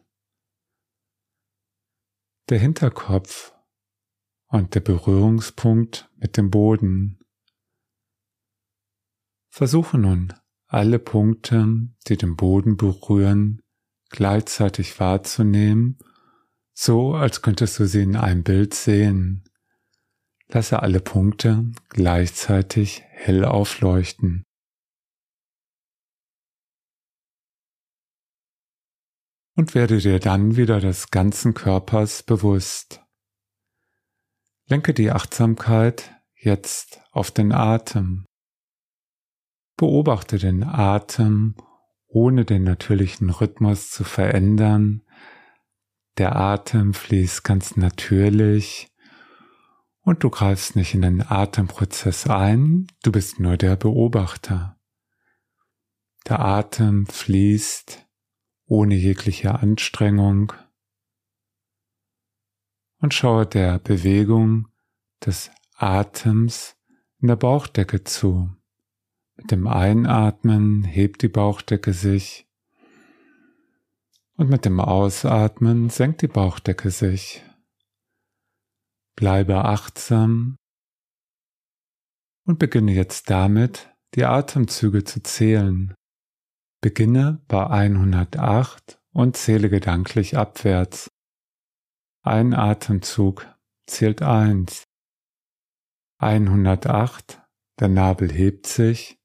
der 2.48 2.58
Hinterkopf 2.58 3.54
und 4.46 4.74
der 4.74 4.80
Berührungspunkt 4.80 6.10
mit 6.16 6.38
dem 6.38 6.50
Boden. 6.50 7.20
Versuche 9.50 9.98
nun 9.98 10.32
alle 10.66 10.98
Punkte, 10.98 11.88
die 12.08 12.16
den 12.16 12.36
Boden 12.36 12.78
berühren, 12.78 13.60
gleichzeitig 14.08 14.98
wahrzunehmen, 14.98 15.98
so 16.72 17.14
als 17.14 17.42
könntest 17.42 17.78
du 17.78 17.86
sie 17.86 18.02
in 18.02 18.16
einem 18.16 18.42
Bild 18.42 18.72
sehen. 18.72 19.44
Lasse 20.54 20.80
alle 20.82 21.00
Punkte 21.00 21.70
gleichzeitig 21.90 23.02
hell 23.10 23.44
aufleuchten. 23.44 24.44
und 29.56 29.74
werde 29.74 29.98
dir 29.98 30.18
dann 30.18 30.56
wieder 30.56 30.80
des 30.80 31.10
ganzen 31.10 31.54
Körpers 31.54 32.22
bewusst. 32.22 33.04
Lenke 34.66 34.94
die 34.94 35.10
Achtsamkeit 35.10 36.12
jetzt 36.34 37.02
auf 37.12 37.30
den 37.30 37.52
Atem. 37.52 38.24
Beobachte 39.76 40.38
den 40.38 40.64
Atem, 40.64 41.54
ohne 42.06 42.44
den 42.44 42.64
natürlichen 42.64 43.30
Rhythmus 43.30 43.90
zu 43.90 44.04
verändern. 44.04 45.02
Der 46.18 46.36
Atem 46.36 46.94
fließt 46.94 47.44
ganz 47.44 47.76
natürlich 47.76 48.88
und 50.04 50.22
du 50.22 50.30
greifst 50.30 50.76
nicht 50.76 50.94
in 50.94 51.02
den 51.02 51.22
Atemprozess 51.22 52.28
ein, 52.28 52.86
du 53.02 53.10
bist 53.10 53.40
nur 53.40 53.56
der 53.56 53.76
Beobachter. 53.76 54.78
Der 56.28 56.40
Atem 56.40 57.06
fließt 57.06 58.06
ohne 58.66 58.94
jegliche 58.94 59.58
Anstrengung 59.58 60.52
und 62.98 63.12
schaue 63.12 63.46
der 63.46 63.78
Bewegung 63.78 64.68
des 65.24 65.50
Atems 65.76 66.76
in 67.20 67.28
der 67.28 67.36
Bauchdecke 67.36 68.04
zu. 68.04 68.50
Mit 69.36 69.50
dem 69.50 69.66
Einatmen 69.66 70.84
hebt 70.84 71.22
die 71.22 71.28
Bauchdecke 71.28 71.92
sich 71.92 72.46
und 74.36 74.48
mit 74.48 74.64
dem 74.64 74.80
Ausatmen 74.80 75.90
senkt 75.90 76.22
die 76.22 76.28
Bauchdecke 76.28 76.90
sich. 76.90 77.42
Bleibe 79.16 79.64
achtsam 79.64 80.56
und 82.46 82.58
beginne 82.58 82.92
jetzt 82.92 83.30
damit, 83.30 83.94
die 84.14 84.24
Atemzüge 84.24 85.04
zu 85.04 85.22
zählen. 85.22 85.94
Beginne 86.80 87.42
bei 87.48 87.66
108 87.66 89.00
und 89.12 89.36
zähle 89.36 89.70
gedanklich 89.70 90.36
abwärts. 90.36 91.08
Ein 92.22 92.54
Atemzug 92.54 93.46
zählt 93.86 94.22
1. 94.22 94.84
108, 96.18 97.42
der 97.80 97.88
Nabel 97.88 98.32
hebt 98.32 98.66
sich. 98.66 99.18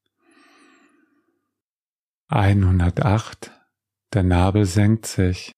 108, 2.28 3.50
der 4.12 4.22
Nabel 4.22 4.64
senkt 4.64 5.06
sich. 5.06 5.52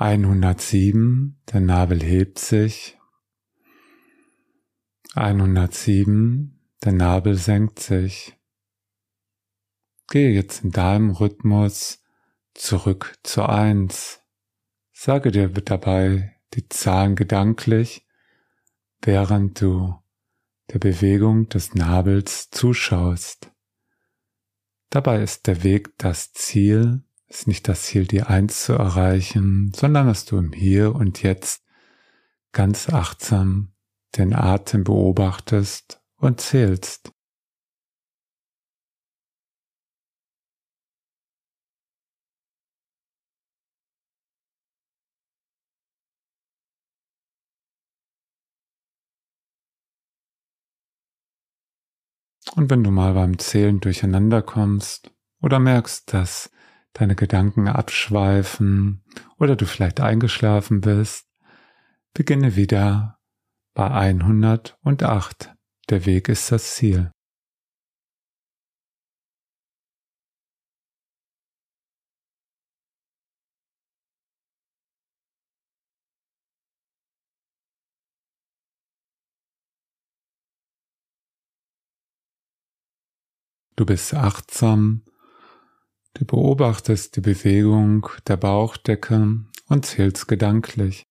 107, 0.00 1.40
der 1.52 1.60
Nabel 1.60 2.00
hebt 2.00 2.38
sich. 2.38 2.96
107, 5.16 6.60
der 6.84 6.92
Nabel 6.92 7.34
senkt 7.34 7.80
sich. 7.80 8.38
Gehe 10.06 10.30
jetzt 10.30 10.62
in 10.62 10.70
deinem 10.70 11.10
Rhythmus 11.10 12.00
zurück 12.54 13.18
zur 13.24 13.48
Eins. 13.48 14.20
Sage 14.92 15.32
dir 15.32 15.48
dabei 15.48 16.32
die 16.54 16.68
Zahlen 16.68 17.16
gedanklich, 17.16 18.06
während 19.02 19.60
du 19.60 19.96
der 20.72 20.78
Bewegung 20.78 21.48
des 21.48 21.74
Nabels 21.74 22.50
zuschaust. 22.50 23.50
Dabei 24.90 25.24
ist 25.24 25.48
der 25.48 25.64
Weg 25.64 25.98
das 25.98 26.32
Ziel, 26.32 27.02
ist 27.28 27.46
nicht 27.46 27.68
das 27.68 27.82
Ziel, 27.82 28.06
die 28.06 28.22
Eins 28.22 28.64
zu 28.64 28.72
erreichen, 28.72 29.72
sondern 29.74 30.06
dass 30.06 30.24
du 30.24 30.38
im 30.38 30.52
Hier 30.52 30.94
und 30.94 31.22
Jetzt 31.22 31.62
ganz 32.52 32.88
achtsam 32.88 33.72
den 34.16 34.34
Atem 34.34 34.84
beobachtest 34.84 36.00
und 36.16 36.40
zählst. 36.40 37.12
Und 52.56 52.70
wenn 52.70 52.82
du 52.82 52.90
mal 52.90 53.12
beim 53.12 53.38
Zählen 53.38 53.78
durcheinander 53.78 54.42
kommst 54.42 55.12
oder 55.40 55.58
merkst, 55.58 56.12
dass 56.12 56.50
deine 56.92 57.14
Gedanken 57.14 57.68
abschweifen 57.68 59.04
oder 59.38 59.56
du 59.56 59.66
vielleicht 59.66 60.00
eingeschlafen 60.00 60.80
bist, 60.80 61.26
beginne 62.12 62.56
wieder 62.56 63.18
bei 63.74 63.90
108. 63.90 65.54
Der 65.90 66.04
Weg 66.06 66.28
ist 66.28 66.50
das 66.50 66.74
Ziel. 66.74 67.12
Du 83.76 83.86
bist 83.86 84.12
achtsam, 84.12 85.04
du 86.18 86.24
beobachtest 86.24 87.16
die 87.16 87.20
Bewegung 87.20 88.08
der 88.26 88.36
Bauchdecke 88.36 89.40
und 89.68 89.86
zählst 89.86 90.26
gedanklich. 90.28 91.07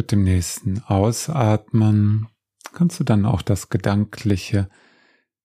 Mit 0.00 0.12
dem 0.12 0.24
nächsten 0.24 0.82
Ausatmen 0.84 2.28
kannst 2.72 2.98
du 2.98 3.04
dann 3.04 3.26
auch 3.26 3.42
das 3.42 3.68
gedankliche 3.68 4.70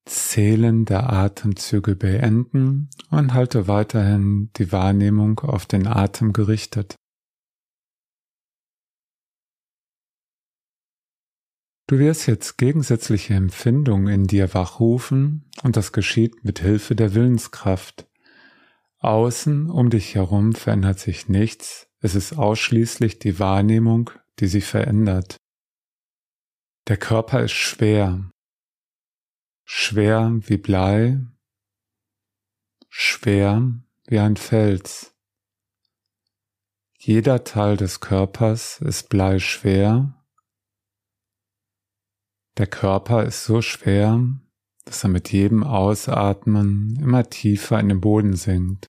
Zählen 0.06 0.86
der 0.86 1.12
Atemzüge 1.12 1.98
beenden 1.98 2.90
und 3.10 3.34
halte 3.34 3.68
weiterhin 3.68 4.52
die 4.56 4.72
Wahrnehmung 4.72 5.42
auf 5.42 5.66
den 5.66 5.88
Atem 5.88 6.32
gerichtet. 6.32 6.96
Du 11.88 12.00
wirst 12.00 12.26
jetzt 12.26 12.58
gegensätzliche 12.58 13.34
Empfindungen 13.34 14.08
in 14.08 14.26
dir 14.26 14.54
wachrufen 14.54 15.52
und 15.64 15.76
das 15.76 15.92
geschieht 15.92 16.46
mit 16.46 16.60
Hilfe 16.60 16.96
der 16.96 17.14
Willenskraft. 17.14 18.08
Außen 19.00 19.70
um 19.70 19.90
dich 19.90 20.16
herum 20.16 20.56
verändert 20.56 21.00
sich 21.00 21.28
nichts, 21.28 21.90
es 22.00 22.16
ist 22.16 22.38
ausschließlich 22.38 23.20
die 23.20 23.38
Wahrnehmung, 23.38 24.12
die 24.40 24.48
sich 24.48 24.66
verändert. 24.66 25.38
Der 26.88 26.98
Körper 26.98 27.44
ist 27.44 27.54
schwer, 27.54 28.30
schwer 29.66 30.32
wie 30.42 30.58
Blei, 30.58 31.20
schwer 32.90 33.74
wie 34.08 34.20
ein 34.20 34.38
Fels. 34.38 35.16
Jeder 36.98 37.44
Teil 37.44 37.78
des 37.78 38.00
Körpers 38.00 38.82
ist 38.82 39.10
bleischwer 39.10 40.26
der 42.58 42.68
Körper 42.68 43.26
ist 43.26 43.44
so 43.44 43.62
schwer, 43.62 44.24
dass 44.86 45.04
er 45.04 45.10
mit 45.10 45.32
jedem 45.32 45.64
Ausatmen 45.64 46.98
immer 47.02 47.30
tiefer 47.30 47.80
in 47.80 47.90
den 47.90 48.00
Boden 48.00 48.36
sinkt. 48.36 48.88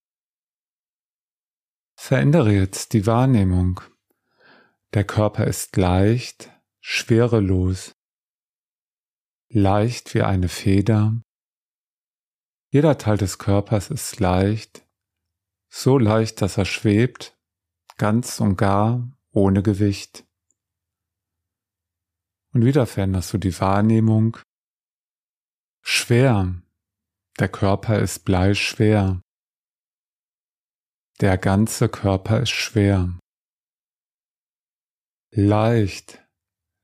Verändere 1.99 2.53
jetzt 2.53 2.93
die 2.93 3.07
Wahrnehmung. 3.07 3.81
Der 4.97 5.05
Körper 5.05 5.47
ist 5.47 5.77
leicht, 5.77 6.51
schwerelos, 6.81 7.95
leicht 9.51 10.15
wie 10.15 10.23
eine 10.23 10.49
Feder. 10.49 11.21
Jeder 12.71 12.97
Teil 12.97 13.19
des 13.19 13.37
Körpers 13.37 13.91
ist 13.91 14.21
leicht, 14.21 14.89
so 15.69 15.99
leicht, 15.99 16.41
dass 16.41 16.57
er 16.57 16.65
schwebt, 16.65 17.37
ganz 17.99 18.41
und 18.41 18.57
gar 18.57 19.15
ohne 19.33 19.63
Gewicht. 19.63 20.25
Und 22.55 22.65
wieder 22.65 22.87
veränderst 22.87 23.35
du 23.35 23.37
die 23.37 23.61
Wahrnehmung. 23.61 24.39
Schwer. 25.83 26.63
Der 27.39 27.51
Körper 27.51 27.99
ist 27.99 28.25
bleischwer. 28.25 29.21
Der 31.21 31.37
ganze 31.37 31.91
Körper 31.91 32.41
ist 32.41 32.49
schwer. 32.53 33.19
Leicht. 35.39 36.27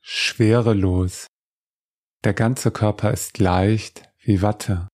Schwerelos. 0.02 1.26
Der 2.22 2.34
ganze 2.34 2.70
Körper 2.70 3.10
ist 3.10 3.38
leicht 3.38 4.12
wie 4.18 4.42
Watte. 4.42 4.88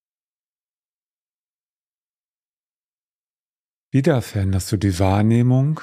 Wieder 3.90 4.23
veränderst 4.23 4.71
du 4.71 4.77
die 4.77 5.01
Wahrnehmung 5.01 5.81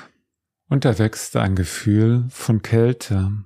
und 0.70 0.86
erwächst 0.86 1.36
ein 1.36 1.58
Gefühl 1.58 2.30
von 2.30 2.62
Kälte, 2.62 3.44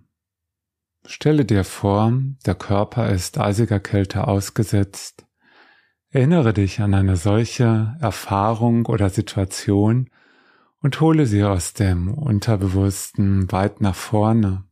Stelle 1.08 1.44
dir 1.44 1.64
vor, 1.64 2.14
der 2.46 2.54
Körper 2.54 3.10
ist 3.10 3.40
eisiger 3.40 3.80
Kälte 3.80 4.28
ausgesetzt. 4.28 5.26
Erinnere 6.12 6.54
dich 6.54 6.82
an 6.82 6.94
eine 6.94 7.18
solche 7.18 7.98
Erfahrung 8.00 8.86
oder 8.86 9.10
Situation 9.10 10.12
und 10.82 11.00
hole 11.02 11.26
sie 11.26 11.44
aus 11.44 11.74
dem 11.74 12.14
Unterbewussten 12.14 13.52
weit 13.52 13.82
nach 13.82 13.96
vorne. 13.96 14.64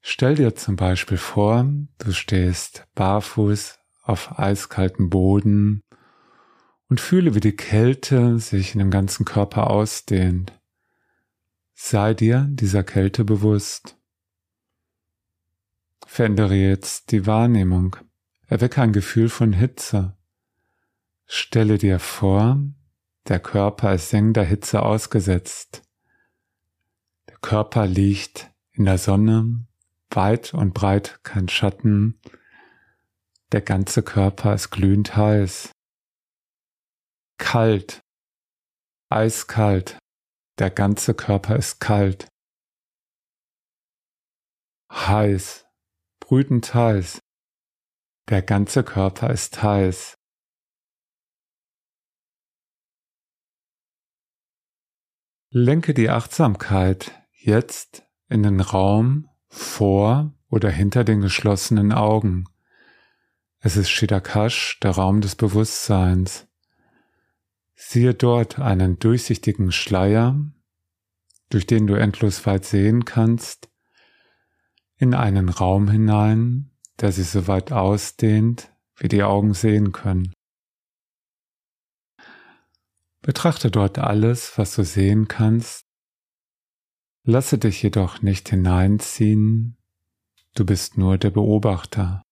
Stell 0.00 0.34
dir 0.34 0.54
zum 0.54 0.76
Beispiel 0.76 1.18
vor, 1.18 1.66
du 1.98 2.12
stehst 2.12 2.86
barfuß 2.94 3.78
auf 4.02 4.38
eiskaltem 4.38 5.10
Boden 5.10 5.84
und 6.88 7.00
fühle, 7.00 7.34
wie 7.34 7.40
die 7.40 7.56
Kälte 7.56 8.38
sich 8.38 8.74
in 8.74 8.80
dem 8.80 8.90
ganzen 8.90 9.24
Körper 9.24 9.70
ausdehnt. 9.70 10.52
Sei 11.74 12.14
dir 12.14 12.48
dieser 12.50 12.82
Kälte 12.82 13.24
bewusst. 13.24 13.96
Verändere 16.06 16.54
jetzt 16.54 17.12
die 17.12 17.26
Wahrnehmung. 17.26 17.96
Erwecke 18.46 18.82
ein 18.82 18.92
Gefühl 18.92 19.28
von 19.28 19.52
Hitze. 19.52 20.16
Stelle 21.26 21.78
dir 21.78 21.98
vor, 21.98 22.60
der 23.28 23.40
Körper 23.40 23.94
ist 23.94 24.10
sengender 24.10 24.44
Hitze 24.44 24.82
ausgesetzt. 24.82 25.82
Der 27.28 27.36
Körper 27.38 27.86
liegt 27.86 28.50
in 28.72 28.84
der 28.84 28.98
Sonne, 28.98 29.66
weit 30.10 30.54
und 30.54 30.74
breit 30.74 31.20
kein 31.22 31.48
Schatten. 31.48 32.20
Der 33.52 33.60
ganze 33.60 34.02
Körper 34.02 34.54
ist 34.54 34.70
glühend 34.70 35.16
heiß. 35.16 35.70
Kalt, 37.38 38.00
eiskalt, 39.08 39.98
der 40.58 40.70
ganze 40.70 41.14
Körper 41.14 41.56
ist 41.56 41.80
kalt. 41.80 42.28
Heiß, 44.90 45.66
brütend 46.20 46.74
heiß. 46.74 47.18
Der 48.28 48.42
ganze 48.42 48.84
Körper 48.84 49.30
ist 49.30 49.62
heiß. 49.62 50.14
Lenke 55.54 55.92
die 55.92 56.08
Achtsamkeit 56.08 57.12
jetzt 57.34 58.04
in 58.30 58.42
den 58.42 58.60
Raum 58.60 59.28
vor 59.48 60.32
oder 60.48 60.70
hinter 60.70 61.04
den 61.04 61.20
geschlossenen 61.20 61.92
Augen. 61.92 62.46
Es 63.58 63.76
ist 63.76 63.90
Shidakash, 63.90 64.80
der 64.80 64.92
Raum 64.92 65.20
des 65.20 65.36
Bewusstseins. 65.36 66.48
Siehe 67.74 68.14
dort 68.14 68.60
einen 68.60 68.98
durchsichtigen 68.98 69.72
Schleier, 69.72 70.40
durch 71.50 71.66
den 71.66 71.86
du 71.86 71.96
endlos 71.96 72.46
weit 72.46 72.64
sehen 72.64 73.04
kannst, 73.04 73.68
in 74.96 75.12
einen 75.12 75.50
Raum 75.50 75.90
hinein, 75.90 76.70
der 76.98 77.12
sich 77.12 77.28
so 77.28 77.46
weit 77.46 77.72
ausdehnt, 77.72 78.72
wie 78.96 79.08
die 79.08 79.22
Augen 79.22 79.52
sehen 79.52 79.92
können. 79.92 80.32
Betrachte 83.22 83.70
dort 83.70 83.98
alles, 83.98 84.58
was 84.58 84.74
du 84.74 84.84
sehen 84.84 85.28
kannst. 85.28 85.86
Lasse 87.24 87.56
dich 87.56 87.82
jedoch 87.82 88.20
nicht 88.20 88.48
hineinziehen, 88.48 89.78
du 90.54 90.66
bist 90.66 90.98
nur 90.98 91.18
der 91.18 91.30
Beobachter. 91.30 92.22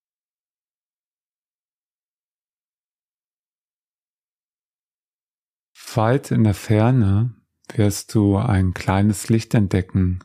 Weit 5.93 6.31
in 6.31 6.43
der 6.43 6.53
Ferne 6.53 7.35
wirst 7.73 8.13
du 8.13 8.37
ein 8.37 8.73
kleines 8.73 9.29
Licht 9.29 9.53
entdecken, 9.53 10.23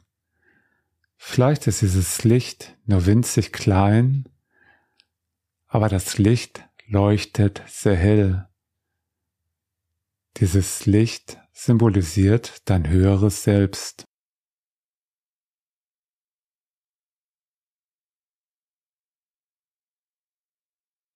Vielleicht 1.17 1.67
ist 1.67 1.83
dieses 1.83 2.25
Licht 2.25 2.77
nur 2.85 3.07
winzig 3.07 3.53
klein, 3.53 4.29
aber 5.67 5.89
das 5.89 6.19
Licht 6.19 6.69
leuchtet 6.87 7.63
sehr 7.67 7.97
hell. 7.97 8.46
Dieses 10.38 10.85
Licht 10.85 11.38
symbolisiert 11.55 12.68
dein 12.68 12.87
höheres 12.90 13.42
Selbst. 13.42 14.05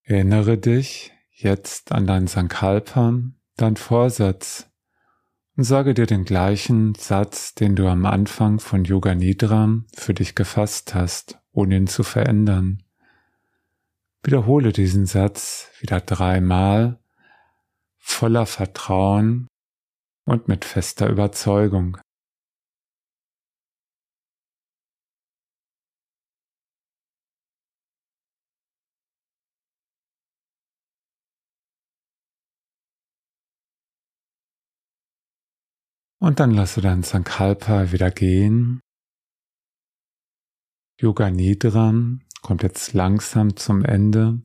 Erinnere 0.05 0.57
dich 0.57 1.13
jetzt 1.33 1.93
an 1.93 2.07
dein 2.07 2.29
Sankalpa, 2.29 3.21
dein 3.57 3.77
Vorsatz, 3.77 4.71
und 5.55 5.65
sage 5.65 5.93
dir 5.93 6.07
den 6.07 6.25
gleichen 6.25 6.95
Satz, 6.95 7.55
den 7.55 7.77
du 7.77 7.89
am 7.89 8.07
Anfang 8.07 8.59
von 8.59 8.85
Yoga 8.85 9.15
Nidra 9.15 9.83
für 9.95 10.15
dich 10.15 10.35
gefasst 10.35 10.95
hast, 10.95 11.39
ohne 11.53 11.77
ihn 11.77 11.87
zu 11.87 12.05
verändern. 12.05 12.83
Wiederhole 14.23 14.73
diesen 14.73 15.05
Satz 15.05 15.69
wieder 15.81 16.01
dreimal 16.01 17.00
voller 18.01 18.47
Vertrauen 18.47 19.47
und 20.27 20.49
mit 20.49 20.65
fester 20.65 21.09
Überzeugung. 21.09 21.99
Und 36.23 36.39
dann 36.39 36.51
lasse 36.51 36.83
dein 36.83 37.03
Sankalpa 37.03 37.93
wieder 37.93 38.11
gehen. 38.11 38.81
Yoga 41.01 41.31
Nidra 41.31 41.95
kommt 42.43 42.63
jetzt 42.63 42.93
langsam 42.93 43.57
zum 43.57 43.85
Ende. 43.87 44.43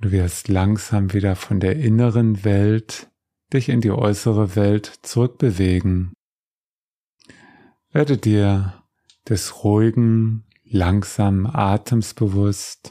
Du 0.00 0.10
wirst 0.10 0.48
langsam 0.48 1.12
wieder 1.12 1.36
von 1.36 1.60
der 1.60 1.76
inneren 1.76 2.44
Welt 2.44 3.10
dich 3.52 3.68
in 3.68 3.80
die 3.80 3.90
äußere 3.90 4.56
Welt 4.56 4.86
zurückbewegen. 5.02 6.12
Werde 7.90 8.16
dir 8.16 8.84
des 9.28 9.64
ruhigen, 9.64 10.44
langsamen 10.64 11.46
Atems 11.46 12.14
bewusst. 12.14 12.90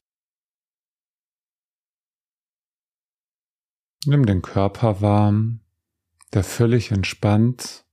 Nimm 4.06 4.26
den 4.26 4.42
Körper 4.42 5.02
warm 5.02 5.62
der 6.34 6.44
völlig 6.44 6.92
entspannt 6.92 7.86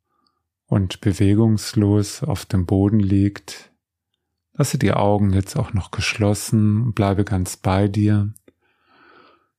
und 0.67 1.01
bewegungslos 1.01 2.23
auf 2.23 2.45
dem 2.45 2.67
Boden 2.67 3.01
liegt. 3.01 3.73
Lasse 4.53 4.79
die 4.79 4.93
Augen 4.93 5.33
jetzt 5.33 5.57
auch 5.57 5.73
noch 5.73 5.91
geschlossen 5.91 6.83
und 6.83 6.95
bleibe 6.95 7.25
ganz 7.25 7.57
bei 7.57 7.89
dir. 7.89 8.33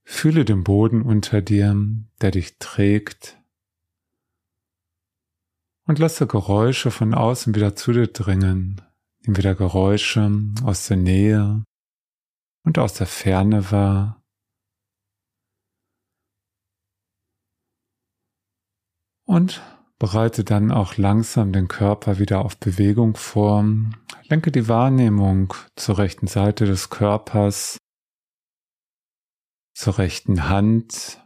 Fühle 0.09 0.45
den 0.45 0.63
Boden 0.63 1.01
unter 1.01 1.41
dir, 1.41 1.75
der 2.21 2.31
dich 2.31 2.59
trägt. 2.59 3.37
Und 5.83 5.99
lasse 5.99 6.27
Geräusche 6.27 6.91
von 6.91 7.13
außen 7.13 7.53
wieder 7.53 7.75
zu 7.75 7.91
dir 7.91 8.07
dringen. 8.07 8.81
Nimm 9.19 9.35
wieder 9.35 9.53
Geräusche 9.53 10.31
aus 10.63 10.87
der 10.87 10.95
Nähe 10.95 11.61
und 12.63 12.79
aus 12.79 12.93
der 12.93 13.05
Ferne 13.05 13.69
wahr. 13.69 14.23
Und 19.25 19.61
bereite 19.99 20.45
dann 20.45 20.71
auch 20.71 20.95
langsam 20.95 21.51
den 21.51 21.67
Körper 21.67 22.17
wieder 22.17 22.45
auf 22.45 22.57
Bewegung 22.57 23.17
vor. 23.17 23.65
Lenke 24.29 24.53
die 24.53 24.69
Wahrnehmung 24.69 25.53
zur 25.75 25.97
rechten 25.97 26.27
Seite 26.27 26.65
des 26.65 26.89
Körpers, 26.89 27.77
zur 29.77 29.99
rechten 29.99 30.49
Hand. 30.49 31.23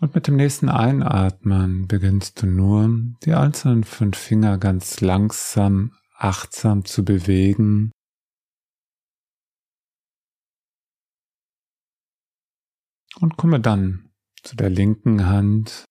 Und 0.00 0.14
mit 0.14 0.26
dem 0.26 0.34
nächsten 0.34 0.68
Einatmen 0.68 1.86
beginnst 1.86 2.42
du 2.42 2.46
nur, 2.46 2.90
die 3.24 3.34
einzelnen 3.34 3.84
fünf 3.84 4.18
Finger 4.18 4.58
ganz 4.58 5.00
langsam, 5.00 5.92
achtsam 6.16 6.84
zu 6.84 7.04
bewegen. 7.04 7.92
Und 13.20 13.36
komme 13.36 13.60
dann 13.60 14.10
zu 14.42 14.56
der 14.56 14.68
linken 14.68 15.26
Hand, 15.26 15.84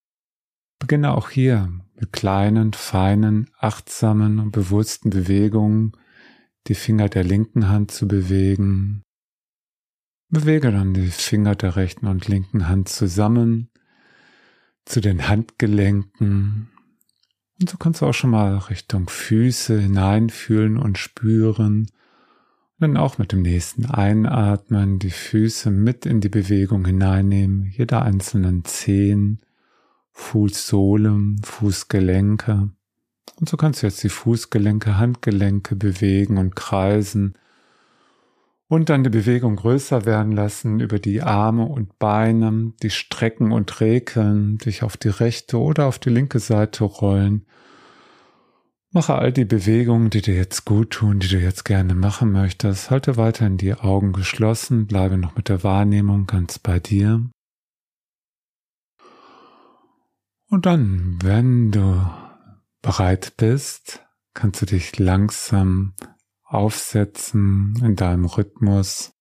Beginne 0.79 1.15
auch 1.15 1.29
hier 1.29 1.71
mit 1.95 2.11
kleinen, 2.11 2.73
feinen, 2.73 3.49
achtsamen 3.57 4.39
und 4.39 4.51
bewussten 4.51 5.09
Bewegungen 5.09 5.93
die 6.67 6.75
Finger 6.75 7.07
der 7.07 7.23
linken 7.23 7.69
Hand 7.69 7.91
zu 7.91 8.05
bewegen. 8.07 9.04
Bewege 10.29 10.71
dann 10.71 10.93
die 10.93 11.07
Finger 11.07 11.55
der 11.55 11.75
rechten 11.75 12.07
und 12.07 12.27
linken 12.27 12.67
Hand 12.67 12.89
zusammen 12.89 13.69
zu 14.85 15.01
den 15.01 15.27
Handgelenken. 15.27 16.69
Und 17.59 17.69
so 17.69 17.77
kannst 17.77 18.01
du 18.01 18.05
auch 18.05 18.13
schon 18.13 18.31
mal 18.31 18.57
Richtung 18.57 19.09
Füße 19.09 19.79
hineinfühlen 19.79 20.77
und 20.77 20.97
spüren. 20.97 21.81
Und 21.81 21.89
dann 22.79 22.97
auch 22.97 23.17
mit 23.17 23.31
dem 23.31 23.41
nächsten 23.41 23.85
Einatmen 23.85 24.99
die 24.99 25.11
Füße 25.11 25.71
mit 25.71 26.05
in 26.05 26.21
die 26.21 26.29
Bewegung 26.29 26.85
hineinnehmen, 26.85 27.71
jeder 27.71 28.01
einzelnen 28.01 28.65
Zehen 28.65 29.41
Fußsohlen, 30.11 31.41
Fußgelenke. 31.43 32.69
Und 33.37 33.49
so 33.49 33.57
kannst 33.57 33.81
du 33.81 33.87
jetzt 33.87 34.03
die 34.03 34.09
Fußgelenke, 34.09 34.97
Handgelenke 34.97 35.75
bewegen 35.75 36.37
und 36.37 36.55
kreisen 36.55 37.37
und 38.75 38.89
dann 38.89 39.05
die 39.05 39.09
Bewegung 39.09 39.55
größer 39.55 40.05
werden 40.05 40.33
lassen 40.33 40.81
über 40.81 40.99
die 40.99 41.21
Arme 41.21 41.63
und 41.63 41.97
Beine, 41.97 42.73
die 42.83 42.89
strecken 42.89 43.53
und 43.53 43.79
rekeln, 43.79 44.57
dich 44.57 44.83
auf 44.83 44.97
die 44.97 45.07
rechte 45.07 45.61
oder 45.61 45.85
auf 45.85 45.97
die 45.97 46.09
linke 46.09 46.39
Seite 46.39 46.83
rollen. 46.83 47.45
Mache 48.91 49.15
all 49.15 49.31
die 49.31 49.45
Bewegungen, 49.45 50.09
die 50.09 50.21
dir 50.21 50.35
jetzt 50.35 50.65
gut 50.65 50.89
tun, 50.91 51.19
die 51.19 51.29
du 51.29 51.37
jetzt 51.37 51.63
gerne 51.63 51.95
machen 51.95 52.33
möchtest. 52.33 52.91
Halte 52.91 53.15
weiterhin 53.15 53.55
die 53.55 53.73
Augen 53.75 54.11
geschlossen, 54.11 54.87
bleibe 54.87 55.17
noch 55.17 55.37
mit 55.37 55.47
der 55.47 55.63
Wahrnehmung 55.63 56.27
ganz 56.27 56.59
bei 56.59 56.81
dir. 56.81 57.29
Und 60.49 60.65
dann, 60.65 61.17
wenn 61.23 61.71
du 61.71 62.05
bereit 62.81 63.35
bist, 63.37 64.05
kannst 64.33 64.61
du 64.61 64.65
dich 64.65 64.99
langsam 64.99 65.93
aufsetzen 66.55 67.79
in 67.83 67.95
deinem 67.95 68.25
Rhythmus. 68.25 69.13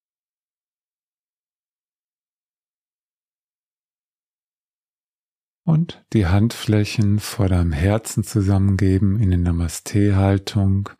Und 5.66 6.04
die 6.12 6.26
Handflächen 6.26 7.18
vor 7.18 7.48
deinem 7.48 7.72
Herzen 7.72 8.22
zusammengeben 8.22 9.18
in 9.18 9.30
der 9.30 9.38
Namaste-Haltung. 9.38 10.90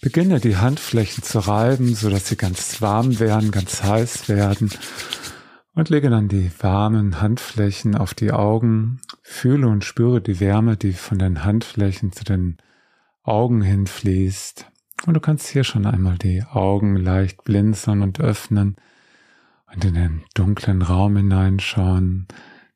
Beginne 0.00 0.40
die 0.40 0.58
Handflächen 0.58 1.22
zu 1.22 1.38
reiben, 1.38 1.94
sodass 1.94 2.28
sie 2.28 2.36
ganz 2.36 2.82
warm 2.82 3.18
werden, 3.18 3.50
ganz 3.50 3.82
heiß 3.82 4.28
werden 4.28 4.70
und 5.74 5.90
lege 5.90 6.08
dann 6.08 6.28
die 6.28 6.50
warmen 6.60 7.20
Handflächen 7.20 7.96
auf 7.96 8.14
die 8.14 8.32
Augen, 8.32 9.00
fühle 9.22 9.68
und 9.68 9.84
spüre 9.84 10.20
die 10.20 10.40
Wärme, 10.40 10.76
die 10.76 10.92
von 10.92 11.18
den 11.18 11.44
Handflächen 11.44 12.12
zu 12.12 12.24
den 12.24 12.58
Augen 13.22 13.62
hinfließt. 13.62 14.70
Und 15.06 15.14
du 15.14 15.20
kannst 15.20 15.48
hier 15.48 15.64
schon 15.64 15.86
einmal 15.86 16.16
die 16.16 16.42
Augen 16.42 16.96
leicht 16.96 17.44
blinzeln 17.44 18.02
und 18.02 18.20
öffnen 18.20 18.76
und 19.72 19.84
in 19.84 19.94
den 19.94 20.22
dunklen 20.34 20.82
Raum 20.82 21.16
hineinschauen 21.16 22.26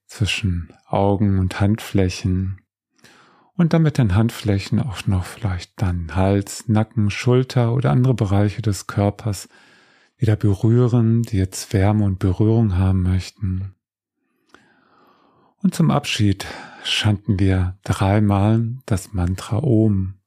zwischen 0.07 0.73
Augen 0.87 1.39
und 1.39 1.61
Handflächen. 1.61 2.61
Und 3.55 3.73
dann 3.73 3.83
mit 3.83 3.99
den 3.99 4.15
Handflächen 4.15 4.81
auch 4.81 5.07
noch 5.07 5.25
vielleicht 5.25 5.73
dann 5.81 6.15
Hals, 6.15 6.69
Nacken, 6.69 7.11
Schulter 7.11 7.75
oder 7.75 7.91
andere 7.91 8.15
Bereiche 8.15 8.63
des 8.63 8.87
Körpers 8.87 9.49
wieder 10.17 10.37
berühren, 10.37 11.23
die 11.23 11.39
jetzt 11.39 11.73
Wärme 11.73 12.05
und 12.05 12.19
Berührung 12.19 12.77
haben 12.77 13.03
möchten. 13.03 13.75
Und 15.61 15.75
zum 15.75 15.91
Abschied 15.91 16.47
schanten 16.85 17.39
wir 17.39 17.77
dreimal 17.85 18.65
das 18.87 19.13
Mantra 19.13 19.59
Om. 19.59 20.18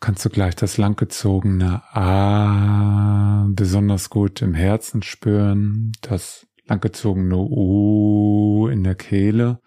Kannst 0.00 0.24
du 0.24 0.30
gleich 0.30 0.56
das 0.56 0.78
langgezogene 0.78 1.82
A 1.94 3.46
besonders 3.50 4.08
gut 4.08 4.40
im 4.40 4.54
Herzen 4.54 5.02
spüren, 5.02 5.92
das 6.00 6.46
langgezogene 6.64 7.36
U 7.36 8.68
in 8.68 8.82
der 8.82 8.94
Kehle 8.94 9.60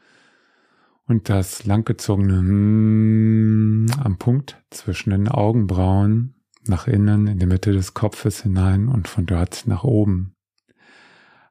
und 1.06 1.30
das 1.30 1.66
langgezogene 1.66 2.40
M 2.40 3.86
am 4.02 4.18
Punkt 4.18 4.60
zwischen 4.72 5.12
den 5.12 5.28
Augenbrauen 5.28 6.34
nach 6.66 6.88
innen 6.88 7.28
in 7.28 7.38
die 7.38 7.46
Mitte 7.46 7.72
des 7.72 7.94
Kopfes 7.94 8.42
hinein 8.42 8.88
und 8.88 9.08
von 9.08 9.28
dort 9.28 9.68
nach 9.68 9.84
oben. 9.84 10.36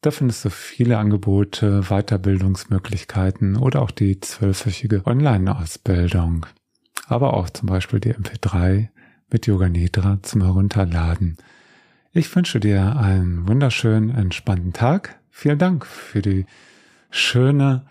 Da 0.02 0.12
findest 0.12 0.46
du 0.46 0.50
viele 0.50 0.98
Angebote, 1.00 1.82
Weiterbildungsmöglichkeiten 1.90 3.58
oder 3.58 3.82
auch 3.82 3.92
die 3.92 4.20
zwölfwöchige 4.20 5.06
Online-Ausbildung. 5.06 6.46
Aber 7.08 7.34
auch 7.34 7.50
zum 7.50 7.68
Beispiel 7.68 8.00
die 8.00 8.14
MP3 8.14 8.90
mit 9.30 9.48
Yoga 9.48 9.70
Nidra 9.70 10.20
zum 10.22 10.44
Herunterladen. 10.44 11.38
Ich 12.12 12.34
wünsche 12.36 12.60
dir 12.60 12.98
einen 12.98 13.48
wunderschönen, 13.48 14.10
entspannten 14.10 14.74
Tag. 14.74 15.20
Vielen 15.30 15.60
Dank 15.60 15.86
für 15.86 16.22
die 16.22 16.46
schöne, 17.10 17.86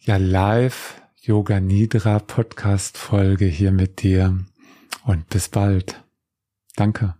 ja, 0.00 0.16
live 0.16 1.00
Yoga 1.20 1.60
Nidra 1.60 2.18
Podcast 2.18 2.96
Folge 2.96 3.44
hier 3.44 3.72
mit 3.72 4.02
dir 4.02 4.38
und 5.04 5.28
bis 5.28 5.48
bald. 5.48 6.02
Danke. 6.76 7.19